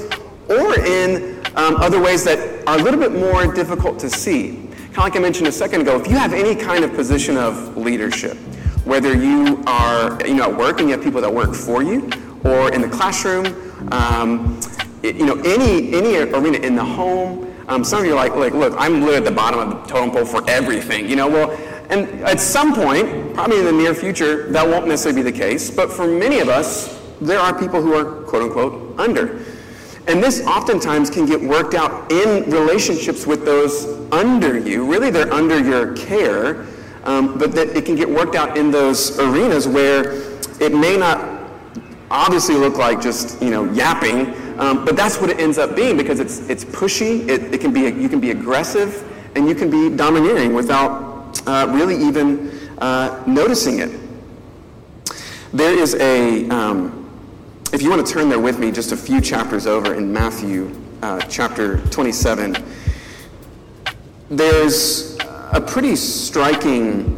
or 0.47 0.79
in 0.79 1.39
um, 1.55 1.75
other 1.77 1.99
ways 1.99 2.23
that 2.23 2.67
are 2.67 2.77
a 2.77 2.81
little 2.81 2.99
bit 2.99 3.11
more 3.11 3.51
difficult 3.53 3.99
to 3.99 4.09
see. 4.09 4.67
Kind 4.93 4.97
of 4.97 4.97
like 4.97 5.15
I 5.15 5.19
mentioned 5.19 5.47
a 5.47 5.51
second 5.51 5.81
ago, 5.81 5.99
if 5.99 6.07
you 6.07 6.17
have 6.17 6.33
any 6.33 6.55
kind 6.55 6.83
of 6.83 6.93
position 6.93 7.37
of 7.37 7.77
leadership, 7.77 8.37
whether 8.85 9.15
you 9.15 9.61
are 9.67 10.19
you 10.25 10.35
know, 10.35 10.51
at 10.51 10.57
work 10.57 10.79
and 10.79 10.89
you 10.89 10.95
have 10.95 11.03
people 11.03 11.21
that 11.21 11.33
work 11.33 11.53
for 11.53 11.83
you, 11.83 12.09
or 12.43 12.71
in 12.71 12.81
the 12.81 12.89
classroom, 12.89 13.45
um, 13.91 14.59
you 15.03 15.25
know, 15.25 15.39
any, 15.41 15.93
any 15.93 16.15
arena 16.17 16.57
in 16.59 16.75
the 16.75 16.83
home, 16.83 17.48
um, 17.69 17.83
some 17.83 17.99
of 17.99 18.05
you 18.05 18.13
are 18.13 18.15
like, 18.15 18.35
like, 18.35 18.53
look, 18.53 18.73
I'm 18.77 19.01
literally 19.01 19.17
at 19.17 19.25
the 19.25 19.31
bottom 19.31 19.59
of 19.59 19.69
the 19.69 19.93
totem 19.93 20.11
pole 20.11 20.25
for 20.25 20.47
everything. 20.49 21.07
You 21.07 21.15
know, 21.15 21.27
well, 21.27 21.51
and 21.89 22.07
at 22.21 22.39
some 22.39 22.73
point, 22.73 23.33
probably 23.35 23.59
in 23.59 23.65
the 23.65 23.71
near 23.71 23.93
future, 23.93 24.51
that 24.51 24.67
won't 24.67 24.87
necessarily 24.87 25.23
be 25.23 25.31
the 25.31 25.37
case. 25.37 25.69
But 25.69 25.91
for 25.91 26.07
many 26.07 26.39
of 26.39 26.49
us, 26.49 26.99
there 27.21 27.39
are 27.39 27.57
people 27.57 27.81
who 27.81 27.93
are 27.93 28.23
quote 28.23 28.43
unquote 28.43 28.99
under. 28.99 29.45
And 30.07 30.23
this 30.23 30.41
oftentimes 30.41 31.11
can 31.11 31.27
get 31.27 31.39
worked 31.39 31.75
out 31.75 32.11
in 32.11 32.49
relationships 32.49 33.27
with 33.27 33.45
those 33.45 33.85
under 34.11 34.57
you. 34.57 34.89
Really, 34.89 35.11
they're 35.11 35.31
under 35.31 35.59
your 35.59 35.95
care, 35.95 36.65
um, 37.03 37.37
but 37.37 37.51
that 37.51 37.67
it 37.77 37.85
can 37.85 37.95
get 37.95 38.09
worked 38.09 38.33
out 38.33 38.57
in 38.57 38.71
those 38.71 39.19
arenas 39.19 39.67
where 39.67 40.13
it 40.59 40.73
may 40.73 40.97
not 40.97 41.39
obviously 42.09 42.55
look 42.55 42.77
like 42.77 42.99
just 42.99 43.39
you 43.41 43.51
know 43.51 43.71
yapping, 43.73 44.33
um, 44.59 44.85
but 44.85 44.95
that's 44.95 45.19
what 45.19 45.29
it 45.29 45.39
ends 45.39 45.57
up 45.57 45.75
being 45.75 45.97
because 45.97 46.19
it's 46.19 46.47
it's 46.49 46.65
pushy. 46.65 47.27
It, 47.27 47.53
it 47.53 47.61
can 47.61 47.73
be 47.73 47.81
you 47.81 48.09
can 48.09 48.19
be 48.19 48.31
aggressive 48.31 49.03
and 49.35 49.47
you 49.47 49.55
can 49.55 49.69
be 49.69 49.95
domineering 49.95 50.53
without 50.53 51.41
uh, 51.47 51.67
really 51.69 51.95
even 51.95 52.51
uh, 52.79 53.23
noticing 53.25 53.79
it. 53.79 53.99
There 55.53 55.77
is 55.77 55.95
a 55.95 56.47
um, 56.49 57.09
if 57.71 57.81
you 57.81 57.89
want 57.89 58.05
to 58.05 58.13
turn 58.13 58.29
there 58.29 58.39
with 58.39 58.59
me 58.59 58.71
just 58.71 58.91
a 58.91 58.97
few 58.97 59.21
chapters 59.21 59.65
over 59.65 59.93
in 59.93 60.11
Matthew 60.11 60.75
uh, 61.01 61.19
chapter 61.21 61.77
27, 61.87 62.55
there's 64.29 65.17
a 65.51 65.61
pretty 65.61 65.95
striking 65.95 67.15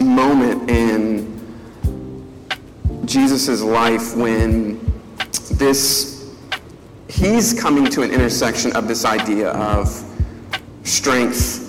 moment 0.00 0.70
in 0.70 1.28
Jesus' 3.04 3.62
life 3.62 4.14
when 4.16 4.78
this, 5.52 6.17
he's 7.08 7.58
coming 7.58 7.86
to 7.86 8.02
an 8.02 8.10
intersection 8.10 8.74
of 8.76 8.86
this 8.86 9.04
idea 9.04 9.50
of 9.50 9.88
strength 10.84 11.64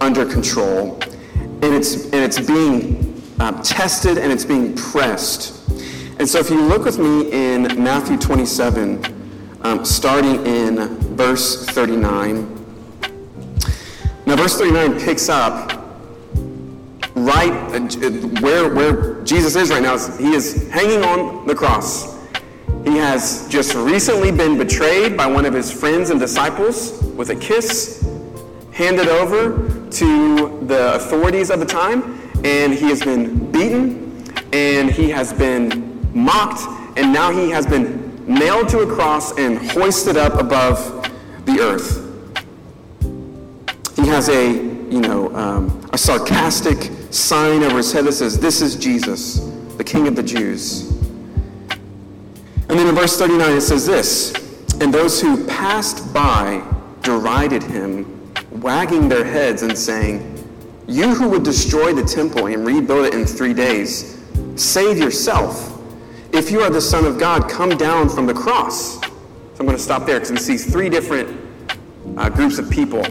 under 0.00 0.24
control, 0.24 1.00
and 1.34 1.64
it's, 1.64 2.04
and 2.04 2.16
it's 2.16 2.40
being 2.40 3.22
um, 3.40 3.62
tested 3.62 4.18
and 4.18 4.32
it's 4.32 4.44
being 4.44 4.74
pressed. 4.74 5.68
And 6.18 6.28
so 6.28 6.38
if 6.38 6.50
you 6.50 6.60
look 6.60 6.84
with 6.84 6.98
me 6.98 7.32
in 7.32 7.82
Matthew 7.82 8.16
27, 8.16 9.58
um, 9.62 9.84
starting 9.84 10.44
in 10.46 10.76
verse 11.16 11.66
39. 11.66 12.58
Now, 14.26 14.36
verse 14.36 14.56
39 14.58 15.00
picks 15.00 15.28
up 15.28 15.72
right 17.14 17.52
uh, 17.52 17.80
where, 18.40 18.72
where 18.74 19.22
Jesus 19.24 19.56
is 19.56 19.70
right 19.70 19.82
now. 19.82 19.98
He 20.16 20.32
is 20.32 20.68
hanging 20.70 21.04
on 21.04 21.46
the 21.46 21.54
cross. 21.54 22.21
He 22.84 22.96
has 22.96 23.46
just 23.48 23.74
recently 23.74 24.32
been 24.32 24.58
betrayed 24.58 25.16
by 25.16 25.26
one 25.26 25.46
of 25.46 25.54
his 25.54 25.70
friends 25.70 26.10
and 26.10 26.18
disciples 26.18 27.00
with 27.14 27.30
a 27.30 27.36
kiss, 27.36 28.04
handed 28.72 29.06
over 29.06 29.88
to 29.90 30.58
the 30.66 30.94
authorities 30.96 31.50
of 31.50 31.60
the 31.60 31.66
time, 31.66 32.20
and 32.44 32.74
he 32.74 32.86
has 32.86 33.00
been 33.00 33.52
beaten, 33.52 34.24
and 34.52 34.90
he 34.90 35.10
has 35.10 35.32
been 35.32 36.10
mocked, 36.12 36.62
and 36.98 37.12
now 37.12 37.30
he 37.30 37.50
has 37.50 37.66
been 37.66 38.26
nailed 38.26 38.68
to 38.70 38.80
a 38.80 38.86
cross 38.86 39.38
and 39.38 39.58
hoisted 39.58 40.16
up 40.16 40.40
above 40.40 41.08
the 41.44 41.60
earth. 41.60 42.00
He 43.94 44.08
has 44.08 44.28
a, 44.28 44.50
you 44.52 45.00
know, 45.00 45.32
um, 45.36 45.88
a 45.92 45.98
sarcastic 45.98 46.90
sign 47.12 47.62
over 47.62 47.76
his 47.76 47.92
head 47.92 48.06
that 48.06 48.12
says, 48.12 48.40
This 48.40 48.60
is 48.60 48.74
Jesus, 48.74 49.38
the 49.76 49.84
King 49.84 50.08
of 50.08 50.16
the 50.16 50.22
Jews. 50.22 50.91
And 52.72 52.80
then 52.80 52.88
in 52.88 52.94
verse 52.94 53.18
39 53.18 53.58
it 53.58 53.60
says 53.60 53.84
this 53.84 54.32
And 54.80 54.94
those 54.94 55.20
who 55.20 55.46
passed 55.46 56.10
by 56.14 56.66
derided 57.02 57.62
him, 57.62 58.32
wagging 58.50 59.10
their 59.10 59.26
heads 59.26 59.60
and 59.60 59.76
saying, 59.76 60.42
You 60.88 61.14
who 61.14 61.28
would 61.28 61.42
destroy 61.42 61.92
the 61.92 62.02
temple 62.02 62.46
and 62.46 62.66
rebuild 62.66 63.04
it 63.04 63.12
in 63.12 63.26
three 63.26 63.52
days, 63.52 64.24
save 64.56 64.96
yourself. 64.96 65.78
If 66.32 66.50
you 66.50 66.62
are 66.62 66.70
the 66.70 66.80
Son 66.80 67.04
of 67.04 67.18
God, 67.18 67.46
come 67.46 67.76
down 67.76 68.08
from 68.08 68.24
the 68.24 68.32
cross. 68.32 68.98
So 69.02 69.10
I'm 69.60 69.66
going 69.66 69.76
to 69.76 69.82
stop 69.82 70.06
there 70.06 70.18
because 70.18 70.30
we 70.30 70.38
see 70.38 70.56
three 70.56 70.88
different 70.88 71.38
uh, 72.16 72.30
groups 72.30 72.56
of 72.56 72.70
people 72.70 73.04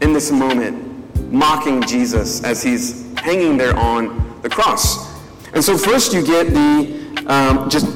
in 0.00 0.12
this 0.12 0.30
moment 0.30 1.32
mocking 1.32 1.82
Jesus 1.82 2.44
as 2.44 2.62
he's 2.62 3.12
hanging 3.18 3.56
there 3.56 3.76
on 3.76 4.40
the 4.42 4.48
cross. 4.48 5.12
And 5.54 5.64
so, 5.64 5.76
first, 5.76 6.12
you 6.12 6.24
get 6.24 6.50
the 6.50 7.24
um, 7.26 7.68
just 7.68 7.95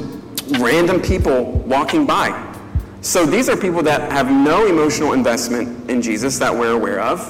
random 0.58 1.00
people 1.00 1.52
walking 1.52 2.06
by. 2.06 2.46
So, 3.02 3.24
these 3.24 3.48
are 3.48 3.56
people 3.56 3.82
that 3.84 4.12
have 4.12 4.30
no 4.30 4.66
emotional 4.66 5.14
investment 5.14 5.90
in 5.90 6.02
Jesus 6.02 6.38
that 6.38 6.54
we're 6.54 6.72
aware 6.72 7.00
of, 7.00 7.20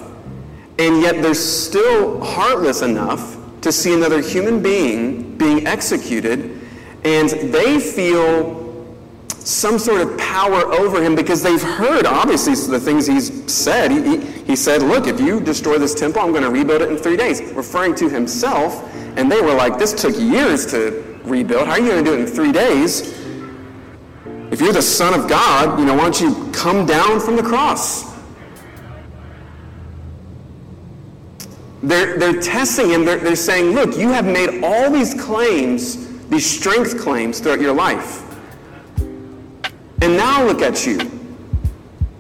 and 0.79 1.01
yet 1.01 1.23
they're 1.23 1.35
still 1.35 2.21
heartless 2.25 2.83
enough 2.83 3.37
to 3.61 3.71
see 3.71 3.95
another 3.95 4.21
human 4.21 4.63
being 4.63 5.37
being 5.37 5.67
executed 5.67 6.61
and 7.05 7.31
they 7.53 7.81
feel 7.81 8.59
some 9.29 9.79
sort 9.79 10.03
of 10.03 10.19
power 10.19 10.67
over 10.75 11.03
him 11.03 11.15
because 11.15 11.43
they've 11.43 11.63
heard, 11.63 12.05
obviously, 12.05 12.55
the 12.71 12.79
things 12.79 13.07
he's 13.07 13.51
said. 13.51 13.91
He, 13.91 14.19
he, 14.19 14.43
he, 14.43 14.57
said, 14.57 14.83
Look, 14.83 15.07
if 15.07 15.19
you 15.19 15.41
destroy 15.41 15.79
this 15.79 15.95
temple, 15.95 16.21
I'm 16.21 16.31
going 16.31 16.43
to 16.43 16.51
rebuild 16.51 16.83
it 16.83 16.91
in 16.91 16.99
three 16.99 17.17
days, 17.17 17.41
referring 17.55 17.95
to 17.97 18.09
himself. 18.09 18.95
And 19.17 19.33
they 19.33 19.41
were 19.41 19.55
like, 19.55 19.79
This 19.79 19.95
took 19.95 20.15
years 20.17 20.67
to 20.73 21.10
rebuild. 21.25 21.67
How 21.67 21.73
are 21.73 21.81
you 21.81 21.89
going 21.89 22.05
to 22.05 22.11
do 22.11 22.17
it 22.17 22.21
in 22.21 22.27
three 22.27 22.53
days? 22.53 23.19
If 24.51 24.61
you're 24.61 24.73
the 24.73 24.83
Son 24.83 25.19
of 25.19 25.29
God, 25.29 25.79
you 25.79 25.85
know, 25.85 25.95
why 25.95 26.03
don't 26.03 26.21
you 26.21 26.51
come 26.53 26.87
down 26.87 27.21
from 27.21 27.37
the 27.37 27.43
cross? 27.43 28.11
They're, 31.83 32.19
they're 32.19 32.41
testing 32.41 32.91
him. 32.91 33.05
They're, 33.05 33.19
they're 33.19 33.37
saying, 33.37 33.75
Look, 33.75 33.97
you 33.97 34.09
have 34.09 34.27
made 34.27 34.63
all 34.63 34.91
these 34.91 35.15
claims 35.15 36.11
these 36.31 36.49
strength 36.49 36.99
claims 37.01 37.41
throughout 37.41 37.61
your 37.61 37.75
life. 37.75 38.23
And 40.03 40.17
now 40.17 40.47
look 40.47 40.63
at 40.63 40.87
you. 40.87 40.99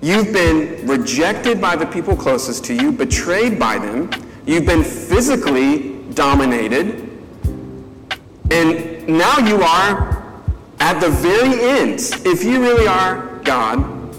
You've 0.03 0.33
been 0.33 0.87
rejected 0.87 1.61
by 1.61 1.77
the 1.77 1.87
people 1.87 2.17
closest 2.17 2.65
to 2.67 2.75
you, 2.75 2.91
betrayed 2.91 3.59
by 3.59 3.79
them. 3.79 4.11
You've 4.47 4.67
been 4.67 4.83
physically 4.83 6.03
dominated. 6.15 7.10
And 8.51 9.09
now 9.09 9.39
you 9.39 9.63
are 9.63 10.43
at 10.81 11.01
the 11.01 11.11
very 11.11 11.61
end. 11.61 12.01
If 12.25 12.43
you 12.43 12.61
really 12.61 12.87
are 12.87 13.41
God, 13.45 14.15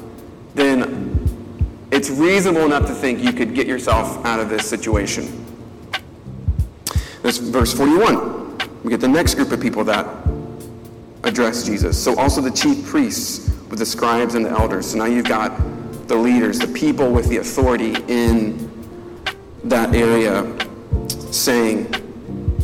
then 0.55 1.01
it's 1.91 2.09
reasonable 2.09 2.65
enough 2.65 2.85
to 2.87 2.93
think 2.93 3.19
you 3.19 3.33
could 3.33 3.53
get 3.53 3.67
yourself 3.67 4.25
out 4.25 4.39
of 4.39 4.49
this 4.49 4.65
situation. 4.65 5.45
That's 7.21 7.37
verse 7.37 7.73
41. 7.73 8.57
We 8.83 8.89
get 8.89 9.01
the 9.01 9.07
next 9.07 9.35
group 9.35 9.51
of 9.51 9.59
people 9.59 9.83
that 9.83 10.07
address 11.23 11.65
Jesus. 11.65 12.01
So 12.01 12.17
also 12.17 12.41
the 12.41 12.51
chief 12.51 12.85
priests 12.85 13.49
with 13.69 13.79
the 13.79 13.85
scribes 13.85 14.35
and 14.35 14.45
the 14.45 14.49
elders. 14.49 14.91
So 14.91 14.97
now 14.97 15.05
you've 15.05 15.27
got 15.27 15.51
the 16.07 16.15
leaders, 16.15 16.59
the 16.59 16.67
people 16.67 17.11
with 17.11 17.29
the 17.29 17.37
authority 17.37 17.95
in 18.07 18.69
that 19.63 19.93
area 19.95 20.57
saying, 21.31 21.93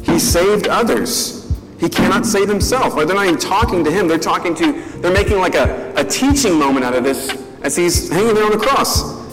He 0.03 0.19
saved 0.19 0.67
others. 0.67 1.37
He 1.79 1.89
cannot 1.89 2.25
save 2.25 2.50
himself. 2.50 2.96
Or 2.96 3.05
they're 3.05 3.15
not 3.15 3.27
even 3.27 3.39
talking 3.39 3.84
to 3.84 3.91
him. 3.91 4.07
They're 4.07 4.17
talking 4.17 4.55
to, 4.55 4.72
they're 5.00 5.13
making 5.13 5.38
like 5.38 5.55
a, 5.55 5.93
a 5.96 6.03
teaching 6.03 6.53
moment 6.53 6.86
out 6.86 6.96
of 6.96 7.03
this 7.03 7.29
as 7.62 7.75
he's 7.75 8.10
hanging 8.10 8.34
there 8.34 8.46
on 8.46 8.51
the 8.51 8.57
cross. 8.57 9.25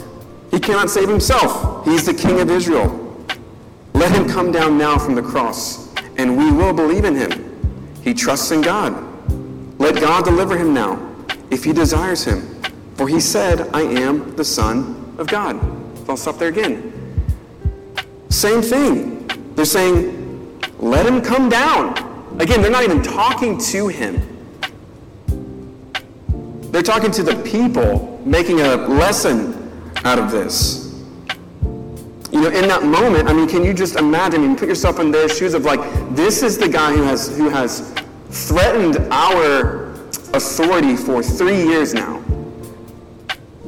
He 0.50 0.60
cannot 0.60 0.90
save 0.90 1.08
himself. 1.08 1.84
He's 1.84 2.06
the 2.06 2.14
king 2.14 2.40
of 2.40 2.50
Israel. 2.50 3.00
Let 3.94 4.12
him 4.12 4.28
come 4.28 4.52
down 4.52 4.76
now 4.76 4.98
from 4.98 5.14
the 5.14 5.22
cross 5.22 5.94
and 6.16 6.36
we 6.36 6.50
will 6.50 6.72
believe 6.72 7.04
in 7.04 7.14
him. 7.14 8.00
He 8.02 8.14
trusts 8.14 8.50
in 8.50 8.60
God. 8.60 8.92
Let 9.80 9.96
God 9.96 10.24
deliver 10.24 10.56
him 10.56 10.72
now, 10.72 11.14
if 11.50 11.64
he 11.64 11.72
desires 11.72 12.24
him. 12.24 12.62
For 12.94 13.08
he 13.08 13.18
said, 13.18 13.68
I 13.74 13.82
am 13.82 14.36
the 14.36 14.44
Son 14.44 15.14
of 15.18 15.26
God. 15.26 15.60
So 15.98 16.10
I'll 16.10 16.16
stop 16.16 16.38
there 16.38 16.48
again. 16.48 16.92
Same 18.28 18.62
thing. 18.62 19.26
They're 19.54 19.64
saying, 19.64 20.60
let 20.78 21.06
him 21.06 21.20
come 21.20 21.48
down. 21.48 22.13
Again, 22.38 22.62
they're 22.62 22.70
not 22.70 22.84
even 22.84 23.02
talking 23.02 23.58
to 23.58 23.88
him. 23.88 24.20
They're 26.72 26.82
talking 26.82 27.12
to 27.12 27.22
the 27.22 27.36
people, 27.44 28.20
making 28.24 28.60
a 28.60 28.76
lesson 28.76 29.70
out 30.04 30.18
of 30.18 30.30
this. 30.32 31.04
You 32.32 32.40
know, 32.40 32.48
in 32.48 32.66
that 32.66 32.82
moment, 32.82 33.28
I 33.28 33.32
mean, 33.32 33.48
can 33.48 33.62
you 33.62 33.72
just 33.72 33.94
imagine? 33.94 34.42
I 34.42 34.46
mean, 34.48 34.56
put 34.56 34.68
yourself 34.68 34.98
in 34.98 35.12
their 35.12 35.28
shoes 35.28 35.54
of 35.54 35.64
like, 35.64 35.80
this 36.16 36.42
is 36.42 36.58
the 36.58 36.68
guy 36.68 36.92
who 36.92 37.04
has 37.04 37.36
who 37.36 37.48
has 37.48 37.94
threatened 38.30 38.96
our 39.12 39.92
authority 40.34 40.96
for 40.96 41.22
three 41.22 41.62
years 41.62 41.94
now, 41.94 42.16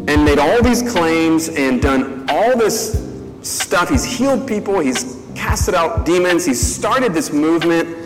and 0.09 0.25
made 0.25 0.41
all 0.41 0.61
these 0.61 0.83
claims 0.83 1.49
and 1.49 1.81
done 1.81 2.29
all 2.29 2.57
this 2.57 3.09
stuff. 3.43 3.89
He's 3.89 4.05
healed 4.05 4.49
people. 4.49 4.81
He's 4.81 5.17
casted 5.37 5.77
out 5.77 6.05
demons. 6.05 6.45
He's 6.45 6.61
started 6.61 7.15
this 7.15 7.33
movement, 7.33 8.06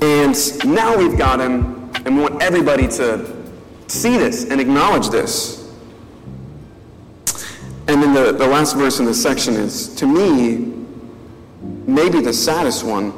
and 0.00 0.64
now 0.64 0.96
we've 0.96 1.18
got 1.18 1.40
him, 1.40 1.90
and 2.04 2.16
we 2.16 2.22
want 2.22 2.42
everybody 2.42 2.86
to 2.88 3.36
see 3.88 4.16
this 4.16 4.44
and 4.44 4.60
acknowledge 4.60 5.08
this. 5.08 5.58
And 7.88 8.02
then 8.02 8.12
the, 8.12 8.32
the 8.32 8.46
last 8.46 8.76
verse 8.76 9.00
in 9.00 9.06
this 9.06 9.20
section 9.20 9.54
is, 9.54 9.94
to 9.96 10.06
me, 10.06 10.74
maybe 11.86 12.20
the 12.20 12.32
saddest 12.32 12.84
one. 12.84 13.12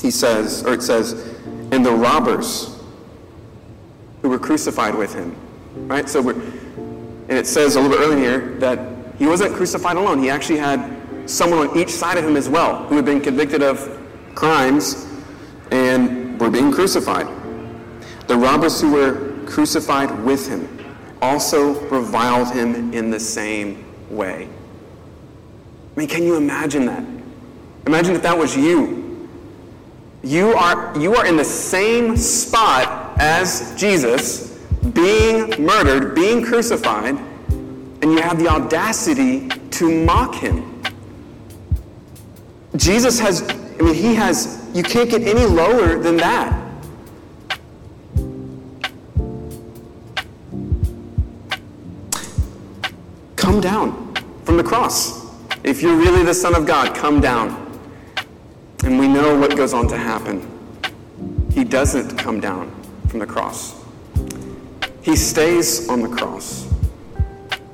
He 0.00 0.10
says, 0.10 0.64
or 0.64 0.74
it 0.74 0.82
says, 0.82 1.12
and 1.70 1.86
the 1.86 1.92
robbers 1.92 2.76
who 4.22 4.28
were 4.28 4.38
crucified 4.38 4.94
with 4.94 5.14
him. 5.14 5.36
Right? 5.86 6.08
So 6.08 6.20
we're, 6.20 6.34
and 6.34 7.30
it 7.30 7.46
says 7.46 7.76
a 7.76 7.80
little 7.80 7.96
bit 7.96 8.04
earlier 8.04 8.58
that 8.58 9.14
he 9.18 9.26
wasn't 9.26 9.54
crucified 9.54 9.96
alone. 9.96 10.18
He 10.18 10.30
actually 10.30 10.58
had 10.58 11.30
someone 11.30 11.68
on 11.68 11.78
each 11.78 11.90
side 11.90 12.18
of 12.18 12.24
him 12.24 12.36
as 12.36 12.48
well 12.48 12.86
who 12.88 12.96
had 12.96 13.04
been 13.04 13.20
convicted 13.20 13.62
of 13.62 13.98
crimes 14.34 15.06
and 15.70 16.40
were 16.40 16.50
being 16.50 16.72
crucified. 16.72 17.26
The 18.26 18.36
robbers 18.36 18.80
who 18.80 18.92
were 18.92 19.44
crucified 19.46 20.24
with 20.24 20.48
him 20.48 20.68
also 21.20 21.80
reviled 21.88 22.52
him 22.52 22.92
in 22.94 23.10
the 23.10 23.20
same 23.20 23.84
way. 24.10 24.48
I 25.96 25.98
mean, 25.98 26.08
can 26.08 26.22
you 26.22 26.36
imagine 26.36 26.86
that? 26.86 27.04
Imagine 27.86 28.14
if 28.14 28.22
that 28.22 28.36
was 28.36 28.56
you. 28.56 29.28
You 30.22 30.54
are, 30.54 30.96
you 30.98 31.14
are 31.16 31.26
in 31.26 31.36
the 31.36 31.44
same 31.44 32.16
spot 32.16 33.18
as 33.18 33.74
Jesus, 33.76 34.58
being 34.92 35.64
murdered, 35.64 36.14
being 36.14 36.44
crucified, 36.44 37.16
and 37.16 38.04
you 38.04 38.20
have 38.20 38.38
the 38.38 38.48
audacity 38.48 39.48
to 39.48 40.04
mock 40.04 40.34
him. 40.34 40.82
Jesus 42.76 43.18
has, 43.18 43.42
I 43.42 43.82
mean, 43.82 43.94
he 43.94 44.14
has, 44.14 44.59
you 44.74 44.82
can't 44.82 45.10
get 45.10 45.22
any 45.22 45.44
lower 45.46 45.98
than 45.98 46.16
that. 46.18 46.56
Come 53.36 53.60
down 53.60 54.14
from 54.44 54.56
the 54.56 54.62
cross. 54.62 55.26
If 55.64 55.82
you're 55.82 55.96
really 55.96 56.22
the 56.22 56.34
Son 56.34 56.54
of 56.54 56.66
God, 56.66 56.94
come 56.94 57.20
down. 57.20 57.66
And 58.84 58.98
we 58.98 59.08
know 59.08 59.38
what 59.38 59.56
goes 59.56 59.74
on 59.74 59.88
to 59.88 59.98
happen. 59.98 60.46
He 61.52 61.64
doesn't 61.64 62.16
come 62.16 62.40
down 62.40 62.70
from 63.08 63.18
the 63.18 63.26
cross. 63.26 63.84
He 65.02 65.16
stays 65.16 65.88
on 65.88 66.00
the 66.02 66.08
cross 66.08 66.72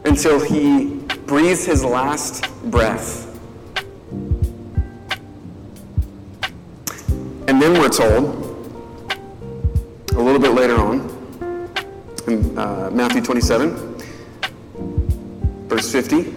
until 0.05 0.41
he 0.41 0.95
breathes 1.27 1.67
his 1.67 1.85
last 1.85 2.51
breath. 2.71 3.26
And 7.57 7.63
then 7.63 7.81
we're 7.81 7.89
told, 7.89 8.23
a 10.13 10.21
little 10.21 10.39
bit 10.39 10.51
later 10.51 10.77
on, 10.77 11.09
in 12.27 12.59
uh, 12.59 12.91
Matthew 12.93 13.23
27, 13.23 13.97
verse 15.67 15.91
50, 15.91 16.35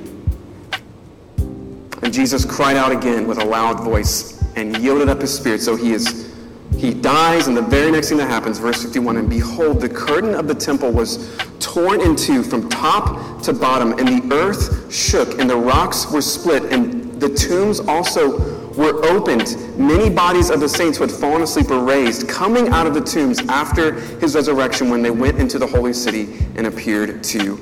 and 2.03 2.13
Jesus 2.13 2.45
cried 2.45 2.77
out 2.77 2.93
again 2.93 3.27
with 3.27 3.37
a 3.37 3.43
loud 3.43 3.81
voice 3.81 4.41
and 4.55 4.77
yielded 4.77 5.09
up 5.09 5.19
his 5.19 5.37
spirit. 5.37 5.59
So 5.59 5.75
he 5.75 5.91
is 5.91 6.33
he 6.77 6.93
dies, 6.93 7.47
and 7.47 7.57
the 7.57 7.63
very 7.63 7.91
next 7.91 8.07
thing 8.07 8.17
that 8.19 8.29
happens, 8.29 8.57
verse 8.57 8.81
51, 8.81 9.17
and 9.17 9.29
behold, 9.29 9.81
the 9.81 9.89
curtain 9.89 10.33
of 10.35 10.47
the 10.47 10.55
temple 10.55 10.89
was 10.89 11.37
torn 11.59 11.99
in 11.99 12.15
two 12.15 12.43
from 12.43 12.69
top 12.69 13.41
to 13.43 13.51
bottom, 13.51 13.91
and 13.99 14.07
the 14.07 14.33
earth 14.33 14.89
shook, 14.89 15.37
and 15.37 15.49
the 15.49 15.57
rocks 15.57 16.09
were 16.09 16.21
split, 16.21 16.63
and 16.71 17.19
the 17.19 17.27
tombs 17.27 17.81
also 17.81 18.58
were 18.79 19.05
opened. 19.05 19.55
Many 19.77 20.09
bodies 20.09 20.49
of 20.49 20.59
the 20.59 20.69
saints 20.69 20.97
who 20.97 21.03
had 21.03 21.11
fallen 21.11 21.41
asleep 21.41 21.69
were 21.69 21.83
raised, 21.83 22.27
coming 22.27 22.69
out 22.69 22.87
of 22.87 22.93
the 22.93 23.01
tombs 23.01 23.39
after 23.47 23.93
his 24.19 24.35
resurrection 24.35 24.89
when 24.89 25.01
they 25.01 25.11
went 25.11 25.37
into 25.39 25.59
the 25.59 25.67
holy 25.67 25.93
city 25.93 26.47
and 26.55 26.65
appeared 26.65 27.23
to 27.25 27.59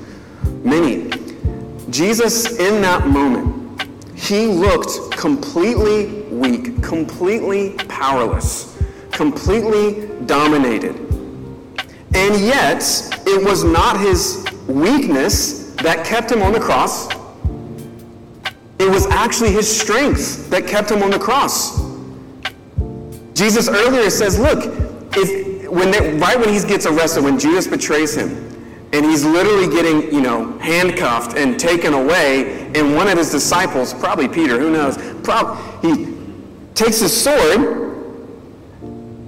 many. 0.64 1.10
Jesus, 1.90 2.58
in 2.58 2.80
that 2.82 3.06
moment, 3.06 3.82
he 4.14 4.46
looked 4.46 5.12
completely 5.16 6.22
weak, 6.30 6.82
completely 6.82 7.74
powerless 7.88 8.78
completely 9.18 10.06
dominated. 10.26 10.94
And 12.14 12.40
yet, 12.40 12.82
it 13.26 13.44
was 13.44 13.64
not 13.64 13.98
his 13.98 14.46
weakness 14.68 15.74
that 15.74 16.06
kept 16.06 16.30
him 16.30 16.40
on 16.40 16.52
the 16.52 16.60
cross. 16.60 17.08
It 18.78 18.90
was 18.90 19.06
actually 19.06 19.50
his 19.50 19.68
strength 19.68 20.48
that 20.50 20.66
kept 20.66 20.90
him 20.90 21.02
on 21.02 21.10
the 21.10 21.18
cross. 21.18 21.80
Jesus 23.34 23.68
earlier 23.68 24.10
says, 24.10 24.38
look, 24.38 24.64
if 25.16 25.68
when 25.70 25.90
they, 25.90 26.16
right 26.18 26.38
when 26.38 26.48
he 26.48 26.60
gets 26.60 26.86
arrested, 26.86 27.22
when 27.22 27.38
Judas 27.38 27.66
betrays 27.66 28.14
him, 28.14 28.46
and 28.92 29.04
he's 29.04 29.24
literally 29.24 29.68
getting, 29.68 30.12
you 30.12 30.20
know, 30.20 30.56
handcuffed 30.58 31.36
and 31.36 31.58
taken 31.60 31.92
away, 31.92 32.70
and 32.74 32.94
one 32.94 33.06
of 33.06 33.18
his 33.18 33.30
disciples, 33.30 33.92
probably 33.94 34.28
Peter, 34.28 34.58
who 34.58 34.70
knows, 34.70 34.96
prob- 35.22 35.58
he 35.82 36.14
takes 36.74 37.00
his 37.00 37.14
sword 37.14 37.86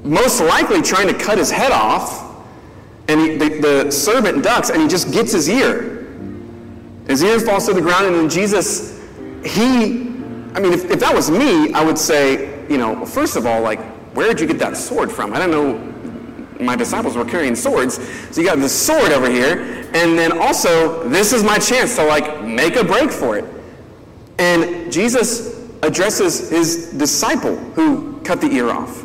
most 0.04 0.40
likely 0.40 0.80
trying 0.80 1.08
to 1.08 1.14
cut 1.14 1.36
his 1.36 1.50
head 1.50 1.72
off, 1.72 2.26
and 3.08 3.20
he, 3.20 3.36
the, 3.36 3.84
the 3.84 3.90
servant 3.90 4.42
ducks, 4.42 4.70
and 4.70 4.80
he 4.80 4.88
just 4.88 5.12
gets 5.12 5.32
his 5.32 5.48
ear. 5.48 6.06
His 7.06 7.22
ear 7.22 7.38
falls 7.40 7.66
to 7.66 7.74
the 7.74 7.82
ground, 7.82 8.06
and 8.06 8.14
then 8.14 8.30
Jesus, 8.30 8.99
he, 9.44 10.03
I 10.55 10.61
mean, 10.61 10.72
if, 10.72 10.90
if 10.90 11.00
that 11.00 11.14
was 11.14 11.31
me, 11.31 11.72
I 11.72 11.85
would 11.85 11.98
say, 11.98 12.66
you 12.68 12.79
know, 12.79 13.05
first 13.05 13.37
of 13.37 13.46
all, 13.46 13.61
like, 13.62 13.81
where 14.14 14.29
did 14.29 14.40
you 14.40 14.46
get 14.46 14.59
that 14.59 14.76
sword 14.76 15.11
from? 15.11 15.33
I 15.33 15.38
don't 15.38 15.50
know. 15.50 16.64
My 16.64 16.76
disciples 16.76 17.16
were 17.16 17.24
carrying 17.24 17.55
swords. 17.55 17.94
So 18.35 18.40
you 18.40 18.46
got 18.46 18.59
this 18.59 18.79
sword 18.79 19.12
over 19.12 19.31
here, 19.31 19.88
and 19.94 20.18
then 20.18 20.38
also, 20.38 21.09
this 21.09 21.33
is 21.33 21.42
my 21.42 21.59
chance 21.59 21.96
to, 21.96 22.05
like, 22.05 22.44
make 22.44 22.76
a 22.76 22.85
break 22.85 23.11
for 23.11 23.38
it. 23.38 23.44
And 24.38 24.92
Jesus 24.92 25.68
addresses 25.83 26.50
his 26.50 26.92
disciple 26.92 27.57
who 27.57 28.20
cut 28.20 28.40
the 28.40 28.48
ear 28.48 28.70
off. 28.70 29.05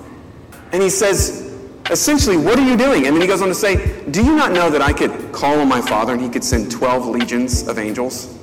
And 0.74 0.84
he 0.84 0.90
says, 0.90 1.56
essentially, 1.90 2.38
what 2.38 2.60
are 2.60 2.68
you 2.68 2.76
doing? 2.76 3.08
And 3.08 3.16
then 3.16 3.22
he 3.22 3.28
goes 3.28 3.42
on 3.42 3.48
to 3.48 3.56
say, 3.56 4.04
do 4.12 4.24
you 4.24 4.36
not 4.36 4.52
know 4.52 4.70
that 4.70 4.82
I 4.82 4.92
could 4.92 5.32
call 5.32 5.60
on 5.60 5.70
my 5.70 5.82
father 5.82 6.14
and 6.14 6.22
he 6.22 6.30
could 6.30 6.44
send 6.44 6.72
12 6.72 7.08
legions 7.08 7.68
of 7.68 7.80
angels? 7.80 8.35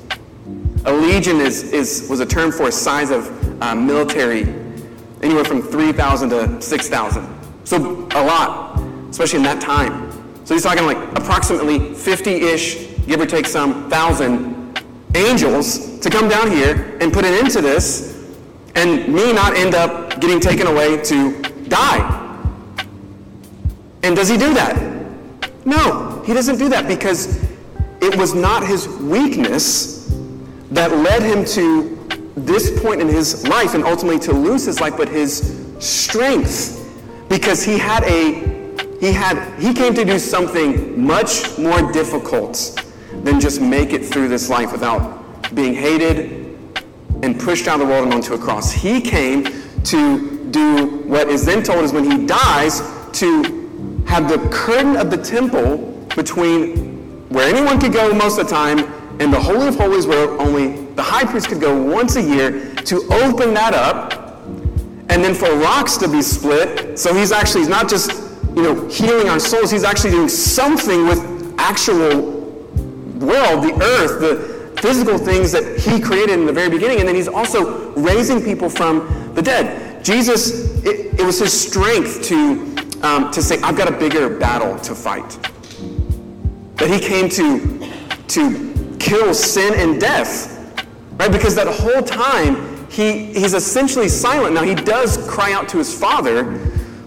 A 0.85 0.93
legion 0.93 1.41
is, 1.41 1.63
is, 1.73 2.09
was 2.11 2.19
a 2.19 2.27
term 2.27 2.51
for 2.51 2.67
a 2.69 2.73
size 2.73 3.11
of 3.11 3.63
uh, 3.63 3.75
military, 3.75 4.43
anywhere 5.23 5.45
from 5.45 5.63
3,000 5.63 6.31
to 6.31 6.61
6,000. 6.61 7.41
So 7.65 8.09
a 8.11 8.25
lot, 8.25 8.81
especially 9.09 9.39
in 9.39 9.45
that 9.45 9.61
time. 9.61 10.11
So 10.45 10.55
he's 10.55 10.65
talking 10.65 10.85
like 10.85 10.99
approximately 11.17 11.79
50-ish, 11.79 13.07
give 13.07 13.21
or 13.21 13.27
take 13.27 13.47
some, 13.47 13.89
thousand 13.89 14.81
angels 15.15 16.01
to 16.01 16.11
come 16.11 16.29
down 16.29 16.51
here 16.51 16.99
and 17.01 17.13
put 17.13 17.25
an 17.25 17.33
end 17.33 17.51
to 17.53 17.61
this 17.61 18.27
and 18.75 19.07
me 19.07 19.33
not 19.33 19.57
end 19.57 19.75
up 19.75 20.21
getting 20.21 20.41
taken 20.41 20.67
away 20.67 21.01
to 21.05 21.41
die. 21.69 22.19
And 24.03 24.17
does 24.17 24.29
he 24.29 24.37
do 24.37 24.53
that? 24.55 24.77
No, 25.65 26.23
he 26.27 26.35
doesn't 26.35 26.59
do 26.59 26.69
that 26.71 26.89
because 26.89 27.41
it 28.01 28.17
was 28.17 28.35
not 28.35 28.67
his 28.67 28.89
weakness 28.89 30.02
that 30.73 30.91
led 30.91 31.23
him 31.23 31.45
to 31.45 31.99
this 32.35 32.81
point 32.83 33.01
in 33.01 33.09
his 33.09 33.47
life 33.47 33.75
and 33.75 33.85
ultimately 33.85 34.19
to 34.19 34.33
lose 34.33 34.65
his 34.65 34.81
life, 34.81 34.97
but 34.97 35.09
his 35.09 35.67
strength. 35.79 36.79
Because 37.29 37.63
he 37.63 37.79
had 37.79 38.03
a 38.05 38.51
he 39.01 39.13
had 39.13 39.59
he 39.61 39.75
came 39.75 39.95
to 39.95 40.05
do 40.05 40.19
something 40.19 41.01
much 41.05 41.59
more 41.59 41.93
difficult 41.93 42.83
than 43.23 43.41
just 43.41 43.61
make 43.61 43.93
it 43.93 44.05
through 44.05 44.29
this 44.29 44.49
life 44.49 44.73
without 44.73 45.55
being 45.55 45.75
hated 45.75 46.57
and 47.23 47.39
pushed 47.39 47.69
out 47.69 47.81
of 47.81 47.87
the 47.87 47.93
world 47.93 48.05
and 48.05 48.15
onto 48.15 48.35
a 48.35 48.39
cross. 48.39 48.73
He 48.73 49.01
came 49.01 49.45
to 49.85 50.51
do 50.51 51.03
what 51.07 51.29
is 51.29 51.45
then 51.45 51.63
told 51.63 51.85
is 51.85 51.93
when 51.93 52.11
he 52.11 52.27
dies 52.27 52.81
to 53.13 54.05
have 54.07 54.29
the 54.29 54.39
curtain 54.51 54.97
of 54.97 55.11
the 55.11 55.17
temple 55.17 56.07
between 56.15 57.29
where 57.29 57.49
anyone 57.49 57.81
could 57.81 57.93
go 57.93 58.13
most 58.13 58.39
of 58.39 58.49
the 58.49 58.55
time 58.55 59.02
and 59.21 59.33
the 59.33 59.41
Holy 59.41 59.69
of 59.69 59.77
Holies 59.77 60.07
where 60.07 60.29
only 60.41 60.85
the 60.95 61.03
high 61.03 61.25
priest 61.25 61.49
could 61.49 61.61
go 61.61 61.81
once 61.81 62.17
a 62.17 62.23
year 62.23 62.75
to 62.75 62.97
open 63.13 63.55
that 63.55 63.75
up 63.75 64.45
and 65.09 65.23
then 65.23 65.35
for 65.35 65.55
rocks 65.57 65.97
to 65.99 66.09
be 66.09 66.23
split. 66.23 66.99
So 66.99 67.15
he's 67.15 67.33
actually 67.33 67.61
he's 67.61 67.69
not 67.69 67.89
just 67.89 68.11
you 68.57 68.63
know 68.63 68.89
healing 68.89 69.29
our 69.29 69.39
souls, 69.39 69.71
he's 69.71 69.85
actually 69.85 70.11
doing 70.11 70.29
something 70.29 71.07
with 71.07 71.55
actual 71.59 72.41
world, 73.21 73.65
the 73.65 73.79
earth, 73.83 74.21
the 74.21 74.81
physical 74.81 75.19
things 75.19 75.53
that 75.53 75.79
he 75.79 76.01
created 76.01 76.39
in 76.39 76.47
the 76.47 76.53
very 76.53 76.69
beginning, 76.69 76.99
and 76.99 77.09
then 77.09 77.15
he's 77.15 77.29
also 77.29 77.93
raising 77.93 78.43
people 78.43 78.69
from 78.69 79.33
the 79.35 79.43
dead. 79.43 80.05
Jesus, 80.05 80.83
it, 80.85 81.21
it 81.21 81.25
was 81.25 81.39
his 81.39 81.69
strength 81.69 82.23
to 82.25 82.73
um, 83.03 83.31
to 83.33 83.43
say, 83.43 83.61
I've 83.63 83.77
got 83.77 83.89
a 83.89 83.97
bigger 83.97 84.29
battle 84.39 84.79
to 84.79 84.95
fight. 84.95 85.29
That 86.77 86.89
he 86.89 86.99
came 86.99 87.29
to, 87.31 87.91
to 88.29 88.72
kill 89.03 89.35
sin 89.35 89.75
and 89.75 90.01
death, 90.01 90.87
right? 91.19 91.31
Because 91.31 91.55
that 91.57 91.67
whole 91.67 92.03
time, 92.03 92.87
he, 92.89 93.27
he's 93.33 93.53
essentially 93.53 94.09
silent. 94.09 94.55
Now, 94.55 94.63
he 94.63 94.75
does 94.75 95.19
cry 95.29 95.53
out 95.53 95.69
to 95.71 95.79
his 95.79 95.93
Father, 95.93 96.45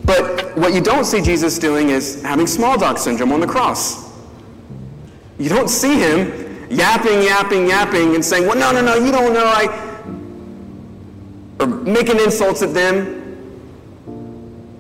but 0.04 0.56
what 0.58 0.74
you 0.74 0.82
don't 0.82 1.06
see 1.06 1.22
Jesus 1.22 1.58
doing 1.58 1.90
is 1.90 2.22
having 2.22 2.48
small 2.48 2.78
dog 2.78 2.98
syndrome 2.98 3.32
on 3.32 3.40
the 3.40 3.48
cross. 3.48 4.12
You 5.40 5.50
don't 5.50 5.70
see 5.70 5.98
him 5.98 6.68
yapping, 6.70 7.24
yapping, 7.24 7.68
yapping, 7.68 8.16
and 8.16 8.24
saying, 8.24 8.46
Well, 8.48 8.58
no, 8.58 8.72
no, 8.72 8.82
no, 8.86 9.04
you 9.04 9.12
don't 9.12 9.34
know. 9.34 9.46
I. 9.46 9.82
Or 11.60 11.68
making 11.68 12.20
insults 12.20 12.62
at 12.62 12.74
them. 12.74 13.22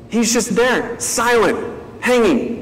He's 0.09 0.31
just 0.33 0.55
there, 0.55 0.99
silent, 0.99 1.57
hanging. 2.01 2.54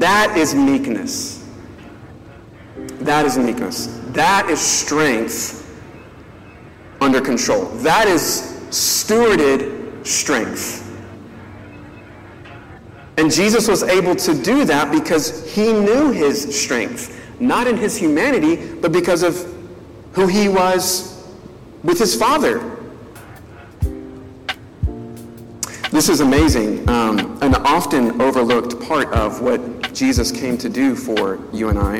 That 0.00 0.38
is 0.38 0.54
meekness. 0.54 1.46
That 3.00 3.26
is 3.26 3.36
meekness. 3.36 4.00
That 4.12 4.48
is 4.48 4.58
strength 4.58 5.78
under 7.02 7.20
control. 7.20 7.66
That 7.66 8.08
is 8.08 8.64
stewarded 8.70 10.06
strength. 10.06 10.90
And 13.18 13.30
Jesus 13.30 13.68
was 13.68 13.82
able 13.82 14.16
to 14.16 14.42
do 14.42 14.64
that 14.64 14.90
because 14.90 15.52
he 15.52 15.70
knew 15.70 16.12
his 16.12 16.58
strength, 16.58 17.14
not 17.38 17.66
in 17.66 17.76
his 17.76 17.94
humanity, 17.94 18.72
but 18.76 18.92
because 18.92 19.22
of 19.22 19.54
who 20.12 20.26
he 20.26 20.48
was 20.48 21.30
with 21.82 21.98
his 21.98 22.16
Father. 22.16 22.74
This 25.90 26.08
is 26.08 26.20
amazing, 26.20 26.88
um, 26.88 27.18
an 27.42 27.54
often 27.56 28.22
overlooked 28.22 28.80
part 28.80 29.08
of 29.08 29.42
what 29.42 29.60
Jesus 29.92 30.30
came 30.30 30.56
to 30.58 30.68
do 30.68 30.94
for 30.94 31.38
you 31.52 31.68
and 31.68 31.78
I. 31.78 31.96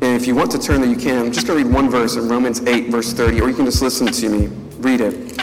And 0.00 0.20
if 0.20 0.26
you 0.26 0.34
want 0.34 0.50
to 0.52 0.58
turn 0.58 0.80
there, 0.80 0.90
you 0.90 0.96
can. 0.96 1.26
I'm 1.26 1.32
just 1.32 1.46
going 1.46 1.62
to 1.62 1.64
read 1.64 1.74
one 1.74 1.88
verse 1.88 2.16
in 2.16 2.28
Romans 2.28 2.60
8, 2.60 2.88
verse 2.88 3.12
30, 3.12 3.40
or 3.40 3.48
you 3.48 3.54
can 3.54 3.64
just 3.64 3.82
listen 3.82 4.08
to 4.08 4.28
me 4.28 4.48
read 4.82 5.00
it. 5.00 5.38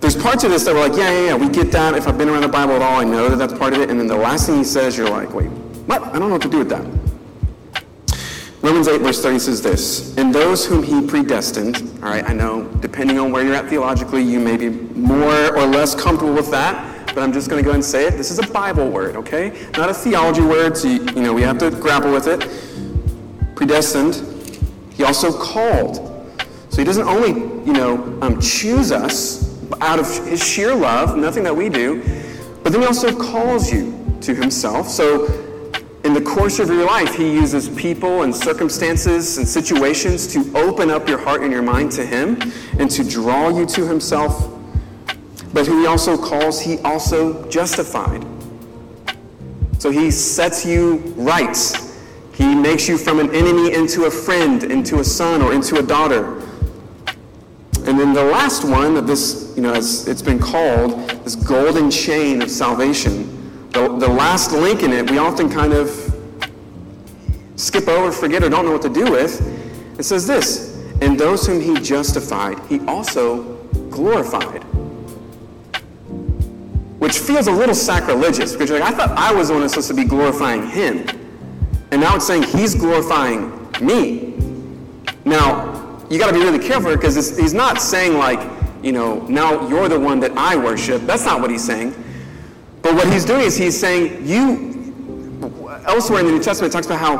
There's 0.00 0.16
parts 0.16 0.44
of 0.44 0.50
this 0.50 0.64
that 0.64 0.74
we're 0.74 0.88
like, 0.88 0.96
yeah, 0.98 1.10
yeah, 1.10 1.26
yeah, 1.26 1.34
we 1.34 1.48
get 1.48 1.70
that. 1.72 1.94
If 1.94 2.08
I've 2.08 2.18
been 2.18 2.28
around 2.28 2.42
the 2.42 2.48
Bible 2.48 2.74
at 2.74 2.82
all, 2.82 3.00
I 3.00 3.04
know 3.04 3.28
that 3.28 3.36
that's 3.36 3.58
part 3.58 3.74
of 3.74 3.80
it. 3.80 3.90
And 3.90 3.98
then 3.98 4.06
the 4.06 4.16
last 4.16 4.46
thing 4.46 4.58
he 4.58 4.64
says, 4.64 4.96
you're 4.96 5.08
like, 5.08 5.32
wait, 5.32 5.46
what? 5.46 6.02
I 6.02 6.18
don't 6.18 6.28
know 6.28 6.34
what 6.34 6.42
to 6.42 6.50
do 6.50 6.58
with 6.58 6.68
that. 6.70 6.84
Romans 8.60 8.88
8, 8.88 9.02
verse 9.02 9.22
30 9.22 9.38
says 9.38 9.62
this 9.62 10.16
And 10.16 10.34
those 10.34 10.66
whom 10.66 10.82
he 10.82 11.06
predestined, 11.06 11.76
all 12.02 12.10
right, 12.10 12.24
I 12.24 12.32
know, 12.32 12.64
depending 12.80 13.18
on 13.18 13.30
where 13.30 13.44
you're 13.44 13.54
at 13.54 13.68
theologically, 13.68 14.22
you 14.22 14.40
may 14.40 14.56
be 14.56 14.70
more 14.70 15.54
or 15.56 15.66
less 15.66 15.94
comfortable 15.94 16.32
with 16.32 16.50
that, 16.50 16.93
but 17.14 17.22
I'm 17.22 17.32
just 17.32 17.48
going 17.48 17.62
to 17.62 17.64
go 17.64 17.70
ahead 17.70 17.76
and 17.76 17.84
say 17.84 18.06
it. 18.06 18.12
This 18.12 18.30
is 18.30 18.38
a 18.38 18.46
Bible 18.46 18.88
word, 18.90 19.16
okay? 19.16 19.68
Not 19.76 19.88
a 19.88 19.94
theology 19.94 20.42
word, 20.42 20.76
so 20.76 20.88
you, 20.88 21.04
you 21.04 21.22
know, 21.22 21.32
we 21.32 21.42
have 21.42 21.58
to 21.58 21.70
grapple 21.70 22.12
with 22.12 22.26
it. 22.26 22.48
Predestined, 23.54 24.16
he 24.94 25.04
also 25.04 25.32
called. 25.32 25.96
So 26.70 26.78
he 26.78 26.84
doesn't 26.84 27.06
only, 27.06 27.30
you 27.64 27.72
know, 27.72 28.18
um, 28.20 28.40
choose 28.40 28.90
us 28.90 29.44
out 29.80 29.98
of 29.98 30.06
his 30.26 30.42
sheer 30.42 30.74
love, 30.74 31.16
nothing 31.16 31.44
that 31.44 31.54
we 31.54 31.68
do, 31.68 32.02
but 32.62 32.72
then 32.72 32.80
he 32.80 32.86
also 32.86 33.16
calls 33.16 33.72
you 33.72 33.92
to 34.22 34.34
himself. 34.34 34.88
So 34.88 35.26
in 36.04 36.12
the 36.12 36.20
course 36.20 36.58
of 36.58 36.68
your 36.68 36.84
life, 36.84 37.14
He 37.14 37.32
uses 37.32 37.70
people 37.70 38.24
and 38.24 38.34
circumstances 38.34 39.38
and 39.38 39.48
situations 39.48 40.26
to 40.34 40.54
open 40.54 40.90
up 40.90 41.08
your 41.08 41.18
heart 41.18 41.40
and 41.42 41.50
your 41.50 41.62
mind 41.62 41.92
to 41.92 42.04
Him 42.04 42.36
and 42.78 42.90
to 42.90 43.02
draw 43.02 43.48
you 43.48 43.64
to 43.64 43.86
Himself. 43.86 44.53
But 45.54 45.66
who 45.66 45.80
He 45.80 45.86
also 45.86 46.18
calls, 46.18 46.60
He 46.60 46.78
also 46.80 47.48
justified. 47.48 48.26
So 49.78 49.90
He 49.90 50.10
sets 50.10 50.66
you 50.66 50.96
right. 51.16 51.56
He 52.34 52.54
makes 52.54 52.86
you 52.88 52.98
from 52.98 53.20
an 53.20 53.34
enemy 53.34 53.72
into 53.74 54.04
a 54.04 54.10
friend, 54.10 54.64
into 54.64 54.98
a 54.98 55.04
son, 55.04 55.40
or 55.40 55.54
into 55.54 55.78
a 55.78 55.82
daughter. 55.82 56.40
And 57.86 57.98
then 57.98 58.12
the 58.12 58.24
last 58.24 58.64
one 58.64 58.96
of 58.96 59.06
this, 59.06 59.54
you 59.56 59.62
know, 59.62 59.72
as 59.72 60.06
it's 60.06 60.22
been 60.22 60.38
called, 60.38 61.08
this 61.24 61.36
golden 61.36 61.90
chain 61.90 62.42
of 62.42 62.50
salvation 62.50 63.34
the, 63.74 63.88
the 63.98 64.08
last 64.08 64.52
link 64.52 64.82
in 64.82 64.92
it, 64.92 65.10
we 65.10 65.18
often 65.18 65.50
kind 65.50 65.72
of 65.72 65.90
skip 67.56 67.88
over, 67.88 68.12
forget, 68.12 68.42
or 68.42 68.48
don't 68.48 68.64
know 68.64 68.72
what 68.72 68.82
to 68.82 68.88
do 68.88 69.10
with. 69.10 69.40
It 69.98 70.04
says 70.04 70.26
this 70.26 70.76
And 71.02 71.18
those 71.18 71.46
whom 71.46 71.60
he 71.60 71.74
justified, 71.80 72.58
he 72.68 72.80
also 72.86 73.42
glorified. 73.90 74.64
Which 77.04 77.18
feels 77.18 77.48
a 77.48 77.52
little 77.52 77.74
sacrilegious 77.74 78.52
because 78.52 78.70
you're 78.70 78.80
like, 78.80 78.94
I 78.94 78.96
thought 78.96 79.10
I 79.10 79.30
was 79.30 79.48
the 79.48 79.52
one 79.52 79.60
that's 79.60 79.74
supposed 79.74 79.88
to 79.88 79.94
be 79.94 80.04
glorifying 80.04 80.66
him. 80.66 81.06
And 81.90 82.00
now 82.00 82.16
it's 82.16 82.26
saying 82.26 82.44
he's 82.44 82.74
glorifying 82.74 83.70
me. 83.78 84.38
Now, 85.26 86.02
you 86.08 86.18
got 86.18 86.28
to 86.28 86.32
be 86.32 86.38
really 86.38 86.66
careful 86.66 86.90
because 86.96 87.14
he's 87.36 87.52
not 87.52 87.82
saying, 87.82 88.16
like, 88.16 88.40
you 88.82 88.92
know, 88.92 89.20
now 89.26 89.68
you're 89.68 89.86
the 89.90 90.00
one 90.00 90.18
that 90.20 90.32
I 90.34 90.56
worship. 90.56 91.02
That's 91.02 91.26
not 91.26 91.42
what 91.42 91.50
he's 91.50 91.62
saying. 91.62 91.94
But 92.80 92.94
what 92.94 93.12
he's 93.12 93.26
doing 93.26 93.42
is 93.42 93.54
he's 93.54 93.78
saying, 93.78 94.26
you, 94.26 95.42
elsewhere 95.84 96.20
in 96.20 96.24
the 96.26 96.32
New 96.32 96.42
Testament, 96.42 96.72
it 96.72 96.74
talks 96.74 96.86
about 96.86 97.00
how 97.00 97.18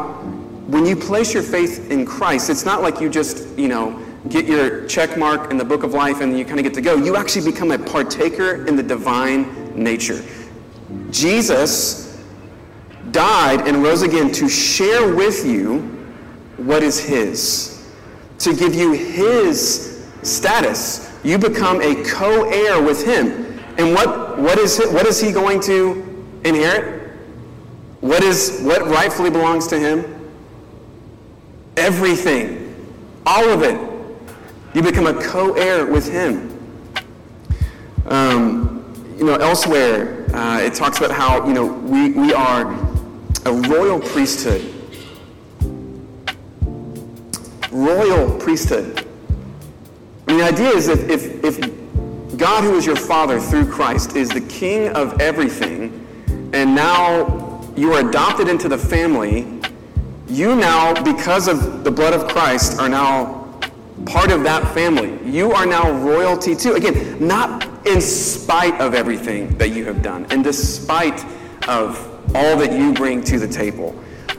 when 0.66 0.86
you 0.86 0.96
place 0.96 1.34
your 1.34 1.42
faith 1.42 1.90
in 1.90 2.06
Christ, 2.06 2.48
it's 2.48 2.64
not 2.64 2.80
like 2.80 3.02
you 3.02 3.10
just, 3.10 3.46
you 3.58 3.68
know, 3.68 4.02
get 4.30 4.46
your 4.46 4.86
check 4.86 5.18
mark 5.18 5.50
in 5.50 5.58
the 5.58 5.64
book 5.64 5.82
of 5.82 5.92
life 5.92 6.22
and 6.22 6.38
you 6.38 6.46
kind 6.46 6.58
of 6.58 6.64
get 6.64 6.72
to 6.72 6.80
go. 6.80 6.96
You 6.96 7.16
actually 7.16 7.52
become 7.52 7.70
a 7.70 7.78
partaker 7.78 8.66
in 8.66 8.76
the 8.76 8.82
divine 8.82 9.63
nature. 9.74 10.24
Jesus 11.10 12.22
died 13.10 13.66
and 13.66 13.82
rose 13.82 14.02
again 14.02 14.32
to 14.32 14.48
share 14.48 15.14
with 15.14 15.44
you 15.44 15.80
what 16.56 16.82
is 16.82 16.98
his, 16.98 17.92
to 18.38 18.54
give 18.54 18.74
you 18.74 18.92
his 18.92 20.10
status. 20.22 21.10
You 21.22 21.38
become 21.38 21.80
a 21.80 22.02
co 22.04 22.48
heir 22.50 22.82
with 22.82 23.04
him. 23.04 23.58
And 23.78 23.94
what, 23.94 24.38
what, 24.38 24.58
is, 24.58 24.78
what 24.90 25.06
is 25.06 25.20
he 25.20 25.32
going 25.32 25.60
to 25.62 26.02
inherit? 26.44 27.12
What, 28.00 28.22
is, 28.22 28.60
what 28.62 28.82
rightfully 28.82 29.30
belongs 29.30 29.66
to 29.68 29.78
him? 29.78 30.04
Everything. 31.76 32.60
All 33.26 33.48
of 33.48 33.62
it. 33.62 33.80
You 34.74 34.82
become 34.82 35.06
a 35.06 35.14
co 35.14 35.54
heir 35.54 35.86
with 35.86 36.10
him. 36.10 36.50
Um, 38.06 38.63
you 39.16 39.24
know, 39.24 39.34
elsewhere, 39.36 40.26
uh, 40.34 40.60
it 40.60 40.74
talks 40.74 40.98
about 40.98 41.12
how, 41.12 41.46
you 41.46 41.54
know, 41.54 41.66
we, 41.66 42.10
we 42.12 42.32
are 42.32 42.72
a 43.46 43.52
royal 43.52 44.00
priesthood. 44.00 44.72
Royal 47.70 48.38
priesthood. 48.38 49.06
I 50.26 50.32
mean, 50.32 50.38
the 50.38 50.44
idea 50.44 50.70
is 50.70 50.86
that 50.86 51.10
if, 51.10 51.44
if 51.44 51.60
God, 52.36 52.64
who 52.64 52.76
is 52.76 52.86
your 52.86 52.96
Father 52.96 53.38
through 53.38 53.70
Christ, 53.70 54.16
is 54.16 54.28
the 54.28 54.40
King 54.40 54.88
of 54.96 55.20
everything, 55.20 56.00
and 56.52 56.74
now 56.74 57.62
you 57.76 57.92
are 57.92 58.08
adopted 58.08 58.48
into 58.48 58.68
the 58.68 58.78
family. 58.78 59.60
You 60.26 60.56
now, 60.56 61.00
because 61.02 61.46
of 61.48 61.84
the 61.84 61.90
blood 61.90 62.14
of 62.14 62.26
Christ, 62.28 62.80
are 62.80 62.88
now 62.88 63.60
part 64.06 64.32
of 64.32 64.42
that 64.44 64.74
family. 64.74 65.18
You 65.30 65.52
are 65.52 65.66
now 65.66 65.90
royalty 65.92 66.56
too. 66.56 66.72
Again, 66.72 67.24
not 67.24 67.73
in 67.86 68.00
spite 68.00 68.80
of 68.80 68.94
everything 68.94 69.56
that 69.58 69.70
you 69.70 69.84
have 69.84 70.02
done, 70.02 70.26
and 70.30 70.42
despite 70.42 71.24
of 71.68 71.98
all 72.34 72.56
that 72.56 72.72
you 72.72 72.92
bring 72.92 73.22
to 73.24 73.38
the 73.38 73.48
table. 73.48 73.94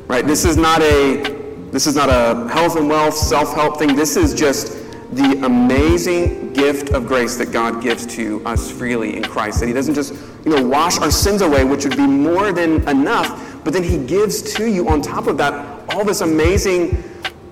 Right? 0.08 0.26
This 0.26 0.46
is 0.46 0.58
not 0.58 0.82
a 0.82 1.44
this 1.72 1.88
is 1.88 1.96
not 1.96 2.10
a 2.10 2.48
health 2.50 2.78
and 2.78 2.88
wealth 2.88 3.16
self-help 3.16 3.80
thing. 3.80 3.96
This 3.96 4.16
is 4.16 4.34
just 4.34 4.78
the 5.12 5.42
amazing 5.46 6.54
gift 6.54 6.92
of 6.92 7.08
grace 7.08 7.36
that 7.38 7.52
God 7.52 7.82
gives 7.82 8.06
to 8.16 8.46
us 8.46 8.72
freely 8.72 9.18
in 9.18 9.24
Christ. 9.24 9.60
That 9.60 9.68
He 9.68 9.74
doesn't 9.74 9.94
just, 9.94 10.14
you 10.46 10.56
know, 10.56 10.66
wash 10.66 11.00
our 11.00 11.12
sins 11.12 11.42
away, 11.42 11.64
which 11.66 11.84
would 11.84 11.98
be 11.98 12.08
more 12.08 12.52
than 12.54 12.88
enough, 12.88 13.62
but 13.64 13.74
then 13.74 13.84
He 13.84 13.98
gives 13.98 14.42
to 14.56 14.70
you 14.70 14.88
on 14.88 15.02
top 15.02 15.28
of 15.28 15.38
that 15.38 15.94
all 15.94 16.06
this 16.06 16.22
amazing, 16.22 17.04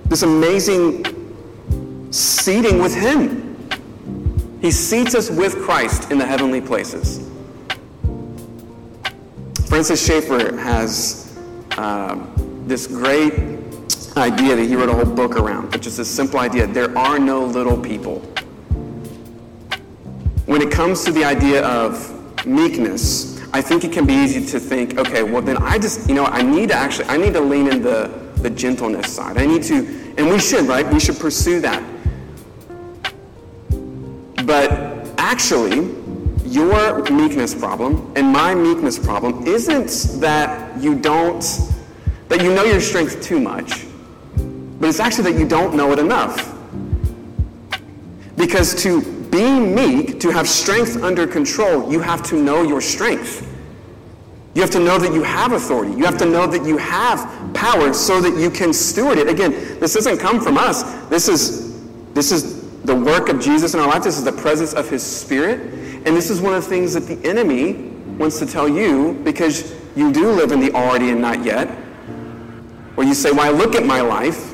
this 0.05 0.23
amazing 0.23 1.03
seating 2.11 2.81
with 2.81 2.95
Him. 2.95 3.42
He 4.63 4.71
seats 4.71 5.13
us 5.13 5.29
with 5.29 5.61
Christ 5.61 6.09
in 6.09 6.17
the 6.17 6.25
heavenly 6.25 6.61
places. 6.61 7.29
Francis 9.67 10.05
Schaeffer 10.05 10.55
has 10.55 11.37
um, 11.77 12.63
this 12.65 12.87
great 12.87 13.33
idea 14.15 14.55
that 14.55 14.65
he 14.65 14.77
wrote 14.77 14.87
a 14.87 14.93
whole 14.93 15.13
book 15.13 15.35
around, 15.35 15.73
which 15.73 15.85
is 15.85 15.97
this 15.97 16.09
simple 16.09 16.39
idea 16.39 16.65
there 16.65 16.97
are 16.97 17.19
no 17.19 17.43
little 17.43 17.77
people. 17.77 18.19
When 20.45 20.61
it 20.61 20.71
comes 20.71 21.03
to 21.03 21.11
the 21.11 21.25
idea 21.25 21.67
of 21.67 22.45
meekness, 22.45 23.41
I 23.51 23.61
think 23.61 23.83
it 23.83 23.91
can 23.91 24.05
be 24.05 24.13
easy 24.13 24.45
to 24.45 24.61
think, 24.61 24.97
okay, 24.97 25.23
well 25.23 25.41
then 25.41 25.57
I 25.57 25.77
just, 25.77 26.07
you 26.07 26.15
know, 26.15 26.23
I 26.23 26.41
need 26.41 26.69
to 26.69 26.75
actually, 26.75 27.09
I 27.09 27.17
need 27.17 27.33
to 27.33 27.41
lean 27.41 27.67
in 27.67 27.81
the, 27.81 28.07
the 28.37 28.49
gentleness 28.49 29.13
side. 29.13 29.37
I 29.37 29.45
need 29.45 29.63
to, 29.63 30.13
and 30.17 30.29
we 30.29 30.39
should, 30.39 30.67
right? 30.67 30.87
We 30.87 31.01
should 31.01 31.19
pursue 31.19 31.59
that. 31.59 31.83
But 34.53 35.09
actually, 35.17 35.95
your 36.45 37.03
meekness 37.09 37.55
problem 37.55 38.13
and 38.15 38.31
my 38.31 38.53
meekness 38.53 38.99
problem 38.99 39.47
isn't 39.47 40.21
that 40.21 40.79
you 40.79 40.93
don't, 40.99 41.41
that 42.29 42.41
you 42.43 42.53
know 42.53 42.63
your 42.63 42.79
strength 42.79 43.21
too 43.23 43.39
much 43.39 43.87
but 44.83 44.89
it's 44.89 44.99
actually 44.99 45.31
that 45.31 45.39
you 45.39 45.47
don't 45.47 45.75
know 45.75 45.93
it 45.93 45.99
enough. 45.99 46.53
Because 48.35 48.75
to 48.83 49.01
be 49.29 49.57
meek, 49.57 50.19
to 50.19 50.29
have 50.29 50.49
strength 50.49 51.01
under 51.01 51.25
control, 51.25 51.89
you 51.89 52.01
have 52.01 52.21
to 52.23 52.35
know 52.35 52.63
your 52.63 52.81
strength. 52.81 53.49
You 54.55 54.61
have 54.61 54.71
to 54.71 54.79
know 54.79 54.97
that 54.99 55.13
you 55.13 55.23
have 55.23 55.53
authority. 55.53 55.93
You 55.93 56.03
have 56.03 56.17
to 56.17 56.25
know 56.25 56.47
that 56.47 56.65
you 56.65 56.75
have 56.75 57.53
power 57.53 57.93
so 57.93 58.19
that 58.19 58.37
you 58.37 58.51
can 58.51 58.73
steward 58.73 59.19
it. 59.19 59.29
Again, 59.29 59.51
this 59.79 59.93
doesn't 59.93 60.17
come 60.17 60.41
from 60.41 60.57
us. 60.57 60.83
This 61.07 61.29
is, 61.29 61.81
this 62.13 62.33
is 62.33 62.62
the 62.83 62.95
work 62.95 63.29
of 63.29 63.39
Jesus 63.39 63.73
in 63.73 63.79
our 63.79 63.87
life. 63.87 64.03
This 64.03 64.17
is 64.17 64.23
the 64.23 64.31
presence 64.31 64.73
of 64.73 64.89
his 64.89 65.03
spirit. 65.03 65.59
And 66.05 66.15
this 66.15 66.29
is 66.29 66.41
one 66.41 66.53
of 66.53 66.63
the 66.63 66.69
things 66.69 66.93
that 66.93 67.07
the 67.07 67.17
enemy 67.27 67.73
wants 68.17 68.39
to 68.39 68.45
tell 68.45 68.67
you 68.67 69.13
because 69.23 69.73
you 69.95 70.11
do 70.11 70.31
live 70.31 70.51
in 70.51 70.59
the 70.59 70.71
already 70.73 71.09
and 71.09 71.21
not 71.21 71.43
yet. 71.43 71.67
Where 72.95 73.07
you 73.07 73.13
say, 73.13 73.31
well, 73.31 73.41
I 73.41 73.49
look 73.49 73.75
at 73.75 73.85
my 73.85 74.01
life 74.01 74.53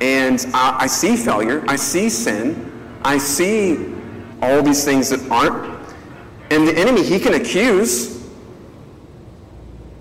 and 0.00 0.44
I, 0.52 0.76
I 0.80 0.86
see 0.86 1.16
failure, 1.16 1.64
I 1.66 1.76
see 1.76 2.08
sin, 2.08 2.70
I 3.04 3.18
see 3.18 3.94
all 4.40 4.62
these 4.62 4.84
things 4.84 5.10
that 5.10 5.20
aren't. 5.30 5.72
And 6.50 6.68
the 6.68 6.76
enemy, 6.76 7.02
he 7.02 7.18
can 7.18 7.34
accuse, 7.34 8.22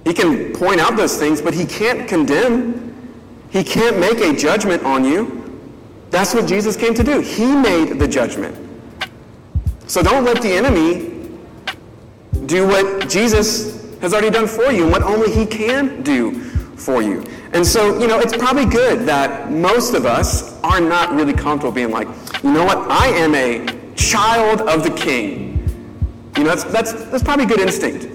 he 0.03 0.13
can 0.13 0.53
point 0.53 0.81
out 0.81 0.97
those 0.97 1.17
things, 1.17 1.41
but 1.41 1.53
he 1.53 1.65
can't 1.65 2.07
condemn. 2.07 2.79
He 3.51 3.63
can't 3.63 3.99
make 3.99 4.19
a 4.19 4.36
judgment 4.36 4.84
on 4.84 5.05
you. 5.05 5.40
That's 6.12 6.34
what 6.34 6.45
Jesus 6.47 6.76
came 6.76 6.93
to 6.93 7.04
do. 7.04 7.21
He 7.21 7.56
made 7.56 7.97
the 7.97 8.08
judgment. 8.08 8.56
So 9.88 10.04
don't 10.04 10.24
let 10.24 10.41
the 10.41 10.52
enemy 10.52 11.10
do 12.45 12.67
what 12.67 13.10
Jesus 13.10 13.97
has 14.02 14.13
already 14.13 14.30
done 14.30 14.47
for 14.47 14.71
you 14.71 14.84
and 14.84 14.91
what 14.91 15.04
only 15.04 15.32
he 15.32 15.45
can 15.45 16.04
do 16.04 16.39
for 16.76 17.02
you. 17.02 17.24
And 17.54 17.65
so, 17.65 18.00
you 18.00 18.08
know, 18.08 18.19
it's 18.19 18.36
probably 18.36 18.65
good 18.65 19.06
that 19.08 19.52
most 19.52 19.93
of 19.93 20.06
us 20.06 20.60
are 20.62 20.80
not 20.80 21.13
really 21.13 21.34
comfortable 21.34 21.71
being 21.71 21.91
like, 21.91 22.08
you 22.43 22.52
know 22.52 22.65
what, 22.65 22.78
I 22.89 23.08
am 23.08 23.36
a 23.36 23.65
child 23.95 24.62
of 24.62 24.84
the 24.84 24.91
king. 24.91 25.50
You 26.38 26.43
know, 26.43 26.56
that's, 26.56 26.63
that's, 26.65 26.93
that's 27.06 27.24
probably 27.24 27.45
good 27.45 27.60
instinct. 27.60 28.08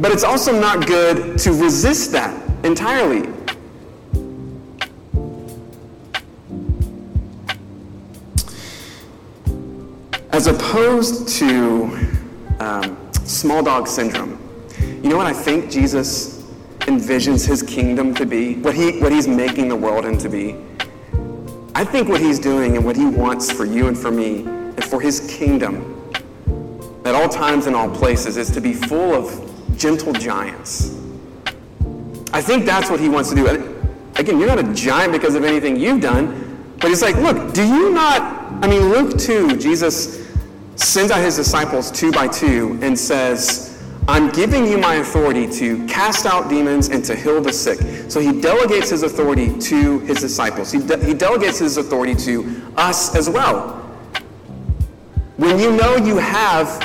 But 0.00 0.12
it's 0.12 0.24
also 0.24 0.58
not 0.58 0.86
good 0.86 1.38
to 1.40 1.52
resist 1.52 2.12
that 2.12 2.64
entirely. 2.64 3.32
As 10.38 10.46
opposed 10.46 11.26
to 11.40 11.86
um, 12.60 13.10
small 13.24 13.60
dog 13.60 13.88
syndrome, 13.88 14.38
you 15.02 15.10
know 15.10 15.16
what 15.16 15.26
I 15.26 15.32
think 15.32 15.68
Jesus 15.68 16.44
envisions 16.82 17.44
his 17.44 17.60
kingdom 17.60 18.14
to 18.14 18.24
be? 18.24 18.54
What, 18.54 18.76
he, 18.76 19.00
what 19.00 19.10
he's 19.10 19.26
making 19.26 19.66
the 19.66 19.74
world 19.74 20.04
into 20.04 20.28
be? 20.28 20.54
I 21.74 21.82
think 21.82 22.08
what 22.08 22.20
he's 22.20 22.38
doing 22.38 22.76
and 22.76 22.86
what 22.86 22.94
he 22.94 23.04
wants 23.04 23.50
for 23.50 23.64
you 23.64 23.88
and 23.88 23.98
for 23.98 24.12
me 24.12 24.44
and 24.44 24.84
for 24.84 25.00
his 25.00 25.18
kingdom 25.28 26.08
at 27.04 27.16
all 27.16 27.28
times 27.28 27.66
and 27.66 27.74
all 27.74 27.90
places 27.90 28.36
is 28.36 28.48
to 28.52 28.60
be 28.60 28.72
full 28.72 29.12
of 29.14 29.76
gentle 29.76 30.12
giants. 30.12 30.96
I 32.32 32.40
think 32.42 32.64
that's 32.64 32.88
what 32.90 33.00
he 33.00 33.08
wants 33.08 33.30
to 33.30 33.34
do. 33.34 33.48
Again, 34.14 34.38
you're 34.38 34.46
not 34.46 34.60
a 34.60 34.72
giant 34.72 35.12
because 35.12 35.34
of 35.34 35.42
anything 35.42 35.74
you've 35.74 36.00
done, 36.00 36.76
but 36.80 36.90
he's 36.90 37.02
like, 37.02 37.16
look, 37.16 37.54
do 37.54 37.66
you 37.66 37.90
not? 37.90 38.22
I 38.62 38.68
mean, 38.68 38.88
Luke 38.90 39.18
2, 39.18 39.56
Jesus 39.56 40.27
sends 40.78 41.10
out 41.10 41.20
his 41.20 41.36
disciples 41.36 41.90
two 41.90 42.12
by 42.12 42.28
two 42.28 42.78
and 42.82 42.98
says, 42.98 43.82
I'm 44.06 44.30
giving 44.30 44.66
you 44.66 44.78
my 44.78 44.96
authority 44.96 45.46
to 45.58 45.86
cast 45.86 46.24
out 46.24 46.48
demons 46.48 46.88
and 46.88 47.04
to 47.04 47.14
heal 47.14 47.42
the 47.42 47.52
sick. 47.52 47.78
So 48.10 48.20
he 48.20 48.40
delegates 48.40 48.88
his 48.88 49.02
authority 49.02 49.58
to 49.58 49.98
his 50.00 50.20
disciples. 50.20 50.72
He, 50.72 50.78
de- 50.78 51.04
he 51.04 51.12
delegates 51.12 51.58
his 51.58 51.76
authority 51.76 52.14
to 52.24 52.72
us 52.76 53.14
as 53.14 53.28
well. 53.28 53.74
When 55.36 55.58
you 55.58 55.76
know 55.76 55.96
you 55.96 56.16
have 56.16 56.80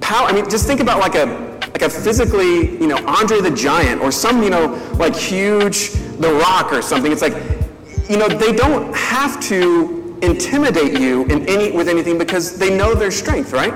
power, 0.00 0.28
I 0.28 0.32
mean, 0.32 0.48
just 0.48 0.66
think 0.66 0.80
about 0.80 1.00
like 1.00 1.16
a 1.16 1.50
like 1.72 1.82
a 1.82 1.88
physically, 1.90 2.78
you 2.78 2.86
know, 2.86 2.98
Andre 3.06 3.40
the 3.40 3.50
Giant 3.50 4.02
or 4.02 4.12
some, 4.12 4.42
you 4.42 4.50
know, 4.50 4.74
like 4.98 5.16
huge 5.16 5.90
The 6.20 6.32
Rock 6.34 6.72
or 6.72 6.82
something. 6.82 7.10
It's 7.10 7.22
like, 7.22 7.34
you 8.08 8.18
know, 8.18 8.28
they 8.28 8.52
don't 8.52 8.94
have 8.94 9.40
to 9.44 10.01
intimidate 10.22 10.98
you 10.98 11.24
in 11.24 11.48
any 11.48 11.72
with 11.72 11.88
anything 11.88 12.18
because 12.18 12.58
they 12.58 12.76
know 12.76 12.94
their 12.94 13.10
strength, 13.10 13.52
right? 13.52 13.74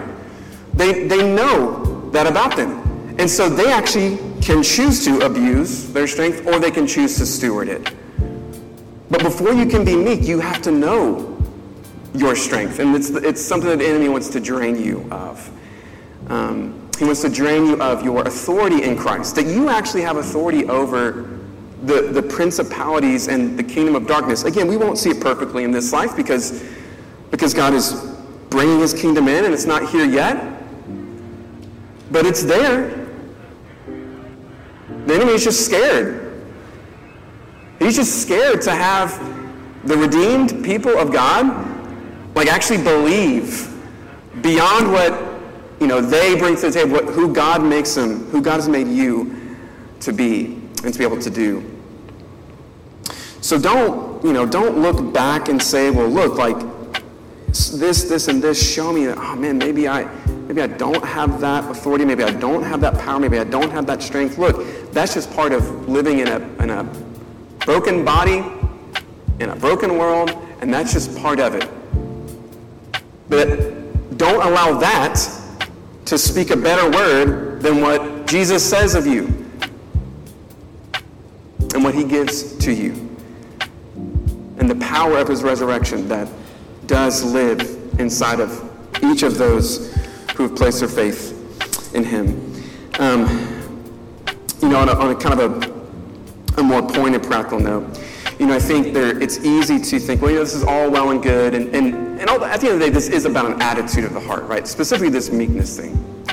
They 0.75 1.07
they 1.07 1.23
know 1.35 2.11
that 2.11 2.27
about 2.27 2.57
them. 2.57 2.83
And 3.19 3.31
so 3.31 3.49
they 3.49 3.73
actually 3.73 4.19
can 4.43 4.63
choose 4.63 5.05
to 5.05 5.21
abuse 5.21 5.93
their 5.93 6.07
strength 6.07 6.47
or 6.47 6.59
they 6.59 6.71
can 6.71 6.87
choose 6.87 7.17
to 7.17 7.27
steward 7.27 7.69
it. 7.69 7.93
But 9.11 9.23
before 9.23 9.53
you 9.53 9.67
can 9.67 9.85
be 9.85 9.97
meek, 9.97 10.23
you 10.23 10.41
have 10.41 10.61
to 10.63 10.71
know 10.71 11.37
your 12.15 12.37
strength. 12.37 12.79
And 12.79 12.95
it's, 12.95 13.11
it's 13.11 13.41
something 13.41 13.71
that 13.71 13.79
the 13.79 13.87
enemy 13.87 14.09
wants 14.09 14.29
to 14.31 14.41
drain 14.41 14.83
you 14.83 15.07
of. 15.11 15.51
Um, 16.29 16.91
he 16.99 17.05
wants 17.05 17.23
to 17.23 17.29
drain 17.29 17.67
you 17.67 17.81
of 17.81 18.03
your 18.03 18.23
authority 18.27 18.83
in 18.83 18.97
Christ, 18.97 19.37
that 19.37 19.47
you 19.47 19.69
actually 19.69 20.03
have 20.03 20.17
authority 20.17 20.65
over 20.67 21.36
the, 21.85 22.03
the 22.13 22.23
principalities 22.23 23.29
and 23.29 23.59
the 23.59 23.63
kingdom 23.63 23.95
of 23.95 24.07
darkness. 24.07 24.45
Again, 24.45 24.67
we 24.67 24.77
won't 24.77 24.99
see 24.99 25.11
it 25.11 25.21
perfectly 25.21 25.65
in 25.65 25.71
this 25.71 25.93
life 25.93 26.17
because, 26.17 26.65
because 27.31 27.53
God 27.53 27.75
is 27.75 28.15
bringing 28.49 28.81
his 28.81 28.95
kingdom 28.95 29.29
in 29.29 29.45
and 29.45 29.53
it's 29.53 29.67
not 29.67 29.89
here 29.89 30.07
yet. 30.07 30.63
But 32.11 32.25
it's 32.25 32.43
there. 32.43 33.07
The 35.07 35.15
enemy 35.15 35.33
is 35.33 35.45
just 35.45 35.65
scared. 35.65 36.45
He's 37.79 37.97
just 37.97 38.23
scared 38.23 38.63
to 38.63 38.71
have 38.73 39.19
the 39.87 39.97
redeemed 39.97 40.65
people 40.65 40.97
of 40.99 41.13
God 41.13 41.67
like 42.35 42.49
actually 42.49 42.83
believe 42.83 43.73
beyond 44.41 44.91
what 44.91 45.13
you 45.81 45.87
know 45.87 46.01
they 46.01 46.39
bring 46.39 46.57
to 46.57 46.63
the 46.63 46.71
table, 46.73 46.93
what, 46.93 47.05
who 47.05 47.33
God 47.33 47.63
makes 47.63 47.95
them, 47.95 48.27
who 48.27 48.41
God 48.41 48.57
has 48.57 48.69
made 48.69 48.89
you 48.89 49.57
to 50.01 50.13
be 50.13 50.56
and 50.85 50.93
to 50.93 50.99
be 50.99 51.05
able 51.05 51.21
to 51.21 51.31
do. 51.31 51.65
So 53.41 53.59
don't, 53.59 54.25
you 54.25 54.33
know, 54.33 54.45
don't 54.45 54.79
look 54.79 55.13
back 55.13 55.49
and 55.49 55.63
say, 55.63 55.91
well, 55.91 56.09
look, 56.09 56.37
like 56.37 56.57
this, 57.47 58.05
this, 58.05 58.29
and 58.29 58.43
this 58.43 58.75
show 58.75 58.93
me 58.93 59.07
that, 59.07 59.17
oh 59.19 59.37
man, 59.37 59.59
maybe 59.59 59.89
I 59.89 60.05
maybe 60.47 60.63
I 60.63 60.67
don't 60.67 61.05
have 61.05 61.41
that 61.41 61.71
authority, 61.71 62.05
maybe 62.05 62.23
I 62.23 62.33
don't 62.33 62.63
have 62.63 62.81
that 62.81 62.99
power, 62.99 63.19
maybe 63.19 63.39
I 63.39 63.45
don't 63.45 63.71
have 63.71 63.87
that 63.87 64.03
strength. 64.03 64.39
Look, 64.39 64.93
that's 64.93 65.15
just 65.15 65.33
part 65.33 65.53
of 65.53 65.89
living 65.89 66.19
in 66.19 66.29
a, 66.29 66.39
in 66.63 66.71
a 66.71 66.85
broken 67.61 68.05
body, 68.05 68.45
in 69.41 69.51
a 69.51 69.57
broken 69.57 69.99
world, 69.99 70.31
and 70.61 70.73
that's 70.73 70.93
just 70.93 71.17
part 71.19 71.41
of 71.41 71.55
it. 71.55 71.69
But 73.29 74.19
don't 74.19 74.45
allow 74.47 74.79
that 74.79 75.21
to 76.07 76.19
speak 76.19 76.51
a 76.51 76.57
better 76.57 76.91
word 76.91 77.61
than 77.63 77.81
what 77.81 78.27
Jesus 78.27 78.69
says 78.69 78.95
of 78.95 79.07
you 79.07 79.46
what 81.87 81.95
he 81.95 82.03
gives 82.03 82.57
to 82.57 82.73
you. 82.73 82.91
And 84.59 84.69
the 84.69 84.75
power 84.81 85.19
of 85.19 85.29
his 85.29 85.45
resurrection 85.45 86.09
that 86.09 86.29
does 86.89 87.23
live 87.23 87.61
inside 88.01 88.41
of 88.41 88.51
each 89.05 89.23
of 89.23 89.39
those 89.39 89.95
who 90.35 90.49
have 90.49 90.57
placed 90.57 90.81
their 90.81 90.89
faith 90.89 91.95
in 91.95 92.03
him. 92.03 92.61
Um, 92.99 93.23
you 94.61 94.69
know, 94.69 94.81
on 94.81 94.89
a, 94.89 94.95
on 94.95 95.11
a 95.13 95.15
kind 95.15 95.39
of 95.39 95.63
a, 96.59 96.61
a 96.61 96.65
more 96.65 96.83
pointed, 96.83 97.23
practical 97.23 97.61
note, 97.61 98.05
you 98.41 98.47
know, 98.47 98.57
I 98.57 98.59
think 98.59 98.93
there, 98.93 99.17
it's 99.23 99.39
easy 99.45 99.79
to 99.79 100.01
think, 100.01 100.21
well, 100.21 100.33
you 100.33 100.39
know, 100.39 100.45
this 100.45 100.55
is 100.55 100.65
all 100.65 100.91
well 100.91 101.13
and 101.13 101.23
good, 101.23 101.55
and, 101.55 101.73
and, 101.73 102.19
and 102.19 102.29
all 102.29 102.41
the, 102.41 102.47
at 102.47 102.61
the 102.61 102.67
end 102.67 102.75
of 102.75 102.81
the 102.81 102.87
day, 102.87 102.93
this 102.93 103.09
is 103.09 103.27
about 103.27 103.47
an 103.47 103.63
attitude 103.63 104.03
of 104.03 104.13
the 104.13 104.19
heart, 104.19 104.43
right? 104.47 104.67
Specifically, 104.67 105.09
this 105.09 105.31
meekness 105.31 105.79
thing. 105.79 106.25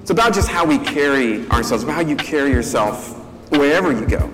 It's 0.00 0.10
about 0.10 0.32
just 0.32 0.48
how 0.48 0.64
we 0.64 0.78
carry 0.78 1.46
ourselves, 1.50 1.84
about 1.84 1.96
how 1.96 2.00
you 2.00 2.16
carry 2.16 2.50
yourself 2.50 3.18
wherever 3.50 3.92
you 3.92 4.06
go. 4.06 4.32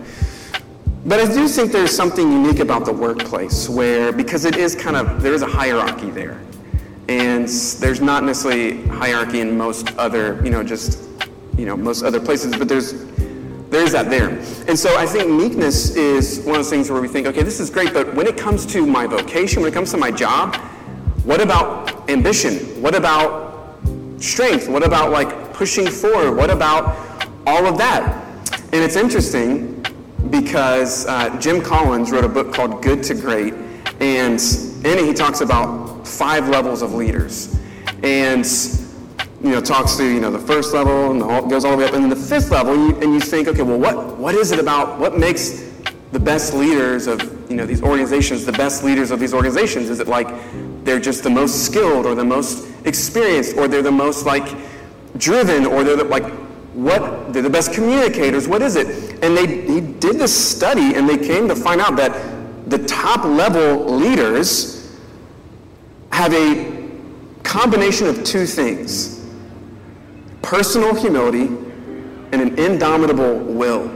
But 1.08 1.20
I 1.20 1.24
do 1.32 1.48
think 1.48 1.72
there's 1.72 1.96
something 1.96 2.30
unique 2.30 2.58
about 2.58 2.84
the 2.84 2.92
workplace 2.92 3.66
where, 3.66 4.12
because 4.12 4.44
it 4.44 4.56
is 4.56 4.74
kind 4.74 4.94
of, 4.94 5.22
there 5.22 5.32
is 5.32 5.40
a 5.40 5.46
hierarchy 5.46 6.10
there. 6.10 6.38
And 7.08 7.48
there's 7.48 8.02
not 8.02 8.24
necessarily 8.24 8.86
hierarchy 8.88 9.40
in 9.40 9.56
most 9.56 9.96
other, 9.96 10.38
you 10.44 10.50
know, 10.50 10.62
just, 10.62 11.08
you 11.56 11.64
know, 11.64 11.78
most 11.78 12.02
other 12.02 12.20
places, 12.20 12.54
but 12.54 12.68
there's, 12.68 13.06
there's 13.70 13.92
that 13.92 14.10
there. 14.10 14.38
And 14.68 14.78
so 14.78 14.98
I 14.98 15.06
think 15.06 15.30
meekness 15.30 15.96
is 15.96 16.40
one 16.40 16.56
of 16.56 16.56
those 16.56 16.68
things 16.68 16.90
where 16.90 17.00
we 17.00 17.08
think, 17.08 17.26
okay, 17.26 17.42
this 17.42 17.58
is 17.58 17.70
great, 17.70 17.94
but 17.94 18.14
when 18.14 18.26
it 18.26 18.36
comes 18.36 18.66
to 18.66 18.86
my 18.86 19.06
vocation, 19.06 19.62
when 19.62 19.72
it 19.72 19.74
comes 19.74 19.90
to 19.92 19.96
my 19.96 20.10
job, 20.10 20.56
what 21.24 21.40
about 21.40 22.10
ambition? 22.10 22.82
What 22.82 22.94
about 22.94 23.74
strength? 24.18 24.68
What 24.68 24.86
about 24.86 25.10
like 25.10 25.54
pushing 25.54 25.86
forward? 25.86 26.32
What 26.32 26.50
about 26.50 26.98
all 27.46 27.64
of 27.64 27.78
that? 27.78 28.26
And 28.74 28.84
it's 28.84 28.96
interesting 28.96 29.77
because 30.30 31.06
uh, 31.06 31.38
Jim 31.40 31.60
Collins 31.60 32.10
wrote 32.10 32.24
a 32.24 32.28
book 32.28 32.52
called 32.52 32.82
Good 32.82 33.02
to 33.04 33.14
Great, 33.14 33.54
and 34.00 34.40
in 34.40 34.98
it 34.98 35.04
he 35.04 35.14
talks 35.14 35.40
about 35.40 36.06
five 36.06 36.48
levels 36.48 36.82
of 36.82 36.94
leaders. 36.94 37.56
And 38.02 38.46
you 39.42 39.50
know, 39.50 39.60
talks 39.60 39.96
to 39.96 40.04
you 40.04 40.20
know 40.20 40.30
the 40.30 40.38
first 40.38 40.74
level 40.74 41.10
and 41.10 41.22
all, 41.22 41.46
goes 41.46 41.64
all 41.64 41.72
the 41.72 41.78
way 41.78 41.84
up, 41.84 41.94
and 41.94 42.02
then 42.02 42.10
the 42.10 42.16
fifth 42.16 42.50
level, 42.50 42.74
and 42.74 42.82
you, 42.82 43.02
and 43.02 43.14
you 43.14 43.20
think, 43.20 43.48
okay, 43.48 43.62
well, 43.62 43.78
what 43.78 44.18
what 44.18 44.34
is 44.34 44.50
it 44.50 44.58
about? 44.58 44.98
What 44.98 45.16
makes 45.16 45.64
the 46.10 46.18
best 46.18 46.54
leaders 46.54 47.06
of 47.06 47.20
you 47.50 47.56
know 47.56 47.66
these 47.66 47.82
organizations 47.82 48.44
the 48.44 48.52
best 48.52 48.82
leaders 48.82 49.10
of 49.10 49.20
these 49.20 49.32
organizations? 49.34 49.90
Is 49.90 50.00
it 50.00 50.08
like 50.08 50.28
they're 50.84 51.00
just 51.00 51.22
the 51.22 51.30
most 51.30 51.64
skilled, 51.64 52.04
or 52.04 52.14
the 52.14 52.24
most 52.24 52.66
experienced, 52.84 53.56
or 53.56 53.68
they're 53.68 53.82
the 53.82 53.92
most 53.92 54.26
like 54.26 54.56
driven, 55.16 55.66
or 55.66 55.84
they're 55.84 55.96
the, 55.96 56.04
like 56.04 56.24
what 56.78 57.32
they're 57.32 57.42
the 57.42 57.50
best 57.50 57.72
communicators? 57.72 58.46
What 58.46 58.62
is 58.62 58.76
it? 58.76 58.86
And 59.22 59.36
they 59.36 59.46
he 59.66 59.80
did 59.80 60.16
this 60.16 60.32
study, 60.32 60.94
and 60.94 61.08
they 61.08 61.18
came 61.18 61.48
to 61.48 61.56
find 61.56 61.80
out 61.80 61.96
that 61.96 62.70
the 62.70 62.78
top 62.86 63.24
level 63.24 63.84
leaders 63.96 64.96
have 66.12 66.32
a 66.34 66.78
combination 67.42 68.06
of 68.06 68.22
two 68.24 68.46
things 68.46 69.24
personal 70.42 70.94
humility 70.94 71.46
and 72.32 72.40
an 72.40 72.58
indomitable 72.58 73.38
will, 73.38 73.88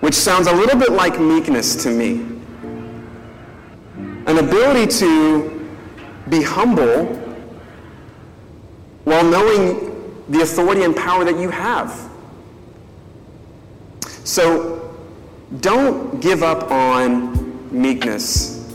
which 0.00 0.14
sounds 0.14 0.46
a 0.46 0.52
little 0.52 0.78
bit 0.78 0.92
like 0.92 1.20
meekness 1.20 1.82
to 1.82 1.90
me. 1.90 2.26
An 4.26 4.38
ability 4.38 4.86
to 4.98 5.68
be 6.28 6.42
humble 6.42 7.06
while 9.04 9.24
knowing 9.24 9.89
the 10.30 10.40
authority 10.40 10.84
and 10.84 10.96
power 10.96 11.24
that 11.24 11.38
you 11.38 11.50
have. 11.50 12.08
So 14.24 14.96
don't 15.60 16.20
give 16.20 16.42
up 16.42 16.70
on 16.70 17.72
meekness 17.72 18.74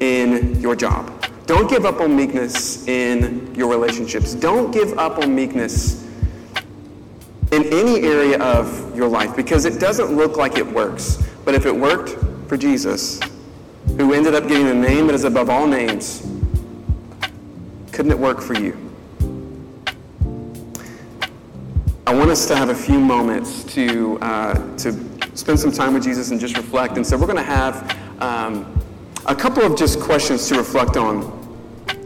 in 0.00 0.60
your 0.60 0.74
job. 0.74 1.24
Don't 1.46 1.70
give 1.70 1.84
up 1.84 2.00
on 2.00 2.16
meekness 2.16 2.86
in 2.88 3.54
your 3.54 3.70
relationships. 3.70 4.34
Don't 4.34 4.72
give 4.72 4.98
up 4.98 5.18
on 5.18 5.34
meekness 5.34 6.04
in 7.52 7.64
any 7.66 8.00
area 8.00 8.40
of 8.40 8.96
your 8.96 9.08
life 9.08 9.36
because 9.36 9.64
it 9.64 9.78
doesn't 9.78 10.16
look 10.16 10.36
like 10.36 10.58
it 10.58 10.66
works. 10.66 11.22
But 11.44 11.54
if 11.54 11.64
it 11.64 11.74
worked 11.74 12.16
for 12.48 12.56
Jesus, 12.56 13.20
who 13.96 14.14
ended 14.14 14.34
up 14.34 14.48
getting 14.48 14.66
the 14.66 14.74
name 14.74 15.06
that 15.06 15.14
is 15.14 15.24
above 15.24 15.48
all 15.48 15.66
names, 15.66 16.26
couldn't 17.92 18.10
it 18.10 18.18
work 18.18 18.40
for 18.40 18.54
you? 18.54 18.81
I 22.12 22.14
want 22.14 22.30
us 22.30 22.44
to 22.48 22.54
have 22.54 22.68
a 22.68 22.74
few 22.74 23.00
moments 23.00 23.64
to, 23.72 24.18
uh, 24.20 24.76
to 24.76 24.92
spend 25.34 25.58
some 25.58 25.72
time 25.72 25.94
with 25.94 26.02
Jesus 26.02 26.30
and 26.30 26.38
just 26.38 26.58
reflect. 26.58 26.98
And 26.98 27.06
so 27.06 27.16
we're 27.16 27.24
going 27.24 27.38
to 27.38 27.42
have 27.42 27.98
um, 28.20 28.78
a 29.24 29.34
couple 29.34 29.62
of 29.62 29.78
just 29.78 29.98
questions 29.98 30.46
to 30.48 30.56
reflect 30.56 30.98
on 30.98 31.22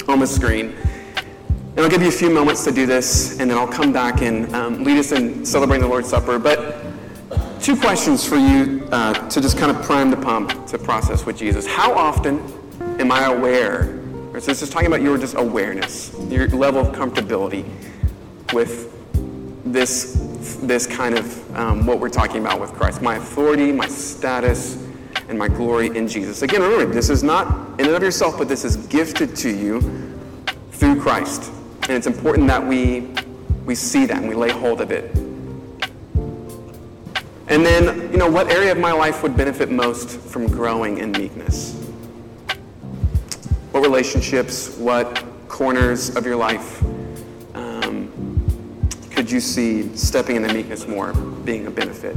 on 0.07 0.21
the 0.21 0.27
screen. 0.29 0.77
And 1.17 1.81
I'll 1.81 1.89
give 1.89 2.03
you 2.03 2.09
a 2.09 2.13
few 2.13 2.31
moments 2.31 2.63
to 2.67 2.71
do 2.71 2.87
this, 2.87 3.41
and 3.41 3.51
then 3.51 3.59
I'll 3.59 3.67
come 3.67 3.93
back 3.93 4.23
and 4.23 4.55
um, 4.55 4.85
lead 4.85 4.97
us 4.97 5.11
in 5.11 5.45
celebrating 5.45 5.83
the 5.83 5.89
Lord's 5.89 6.09
Supper. 6.09 6.39
But 6.39 6.85
two 7.61 7.75
questions 7.75 8.25
for 8.25 8.37
you 8.37 8.89
uh, 8.93 9.13
to 9.29 9.41
just 9.41 9.59
kind 9.59 9.77
of 9.77 9.85
prime 9.85 10.13
the 10.13 10.19
pump 10.19 10.69
to 10.69 10.79
process 10.79 11.27
with 11.27 11.37
Jesus. 11.37 11.67
How 11.67 11.93
often 11.93 12.39
am 13.01 13.11
I 13.11 13.25
aware? 13.25 14.01
So 14.35 14.39
this 14.39 14.63
is 14.63 14.71
talking 14.71 14.87
about 14.87 15.03
your 15.03 15.19
just 15.19 15.35
awareness, 15.35 16.15
your 16.29 16.47
level 16.51 16.81
of 16.81 16.95
comfortability 16.95 17.69
with 18.53 18.96
this, 19.73 20.59
this 20.63 20.87
kind 20.87 21.19
of 21.19 21.57
um, 21.57 21.87
what 21.87 21.99
we're 22.01 22.09
talking 22.09 22.41
about 22.41 22.61
with 22.61 22.73
Christ 22.73 23.03
my 23.03 23.17
authority, 23.17 23.73
my 23.73 23.89
status, 23.89 24.83
and 25.29 25.39
my 25.39 25.49
glory 25.49 25.89
in 25.97 26.07
Jesus. 26.07 26.43
Again, 26.43 26.63
remember, 26.63 26.93
this 26.93 27.11
is 27.11 27.23
not 27.23 27.81
in 27.81 27.87
and 27.87 27.95
of 27.95 28.03
yourself, 28.03 28.39
but 28.39 28.49
this 28.49 28.65
is 28.65 28.77
gifted 28.77 29.35
to 29.37 29.51
you 29.51 29.81
through 30.71 31.01
Christ. 31.01 31.51
And 31.83 31.93
it's 31.93 32.07
important 32.07 32.47
that 32.49 32.65
we, 32.65 33.09
we 33.65 33.75
see 33.75 34.07
that 34.07 34.19
and 34.19 34.29
we 34.29 34.35
lay 34.35 34.51
hold 34.51 34.81
of 34.81 34.91
it. 34.91 35.15
And 37.49 37.65
then, 37.65 38.11
you 38.13 38.19
know, 38.19 38.31
what 38.31 38.51
area 38.51 38.73
of 38.73 38.79
my 38.79 38.93
life 38.93 39.23
would 39.23 39.37
benefit 39.37 39.71
most 39.71 40.19
from 40.19 40.47
growing 40.47 40.99
in 40.99 41.13
meekness? 41.13 41.75
What 43.71 43.83
relationships, 43.83 44.77
what 44.77 45.25
corners 45.49 46.15
of 46.17 46.27
your 46.27 46.37
life 46.37 46.83
could 49.17 49.29
you 49.31 49.41
see 49.41 49.97
stepping 49.97 50.37
into 50.37 50.53
meekness 50.53 50.87
more 50.87 51.15
being 51.15 51.67
a 51.67 51.71
benefit? 51.71 52.15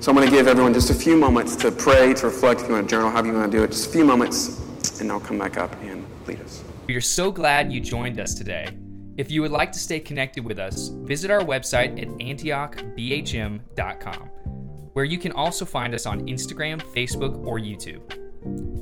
So 0.00 0.10
I'm 0.10 0.16
going 0.16 0.28
to 0.28 0.34
give 0.34 0.48
everyone 0.48 0.74
just 0.74 0.90
a 0.90 0.94
few 0.94 1.16
moments 1.16 1.54
to 1.56 1.70
pray, 1.70 2.14
to 2.14 2.26
reflect. 2.26 2.62
If 2.62 2.66
you 2.66 2.74
want 2.74 2.88
to 2.88 2.90
journal, 2.90 3.10
however 3.10 3.28
you 3.28 3.34
want 3.34 3.52
to 3.52 3.58
do 3.58 3.62
it, 3.62 3.68
just 3.68 3.88
a 3.88 3.92
few 3.92 4.04
moments, 4.04 5.00
and 5.00 5.12
I'll 5.12 5.20
come 5.20 5.38
back 5.38 5.56
up 5.56 5.72
and 5.82 6.04
lead 6.26 6.40
us. 6.40 6.64
We 6.88 6.96
are 6.96 7.00
so 7.00 7.30
glad 7.30 7.72
you 7.72 7.80
joined 7.80 8.18
us 8.18 8.34
today. 8.34 8.76
If 9.16 9.30
you 9.30 9.40
would 9.40 9.52
like 9.52 9.70
to 9.72 9.78
stay 9.78 10.00
connected 10.00 10.44
with 10.44 10.58
us, 10.58 10.88
visit 10.88 11.30
our 11.30 11.42
website 11.42 12.02
at 12.02 12.08
antiochbhm.com, 12.08 14.30
where 14.94 15.04
you 15.04 15.18
can 15.18 15.30
also 15.30 15.64
find 15.64 15.94
us 15.94 16.06
on 16.06 16.26
Instagram, 16.26 16.82
Facebook, 16.92 17.46
or 17.46 17.60
YouTube. 17.60 18.02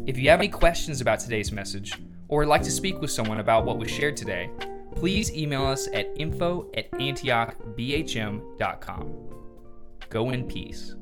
If 0.09 0.17
you 0.17 0.31
have 0.31 0.41
any 0.41 0.49
questions 0.49 1.03
about 1.03 1.21
today's 1.21 1.53
message, 1.53 1.93
or 2.29 2.39
would 2.39 2.49
like 2.49 2.63
to 2.63 2.71
speak 2.71 3.03
with 3.03 3.11
someone 3.11 3.41
about 3.41 3.67
what 3.67 3.77
was 3.79 3.91
shared 3.91 4.17
today, 4.17 4.49
please 4.95 5.35
email 5.35 5.67
us 5.67 5.89
at 5.93 6.13
info 6.17 6.71
at 6.77 6.89
antiochbhm.com. 6.93 9.13
Go 10.11 10.31
in 10.31 10.47
peace. 10.47 10.95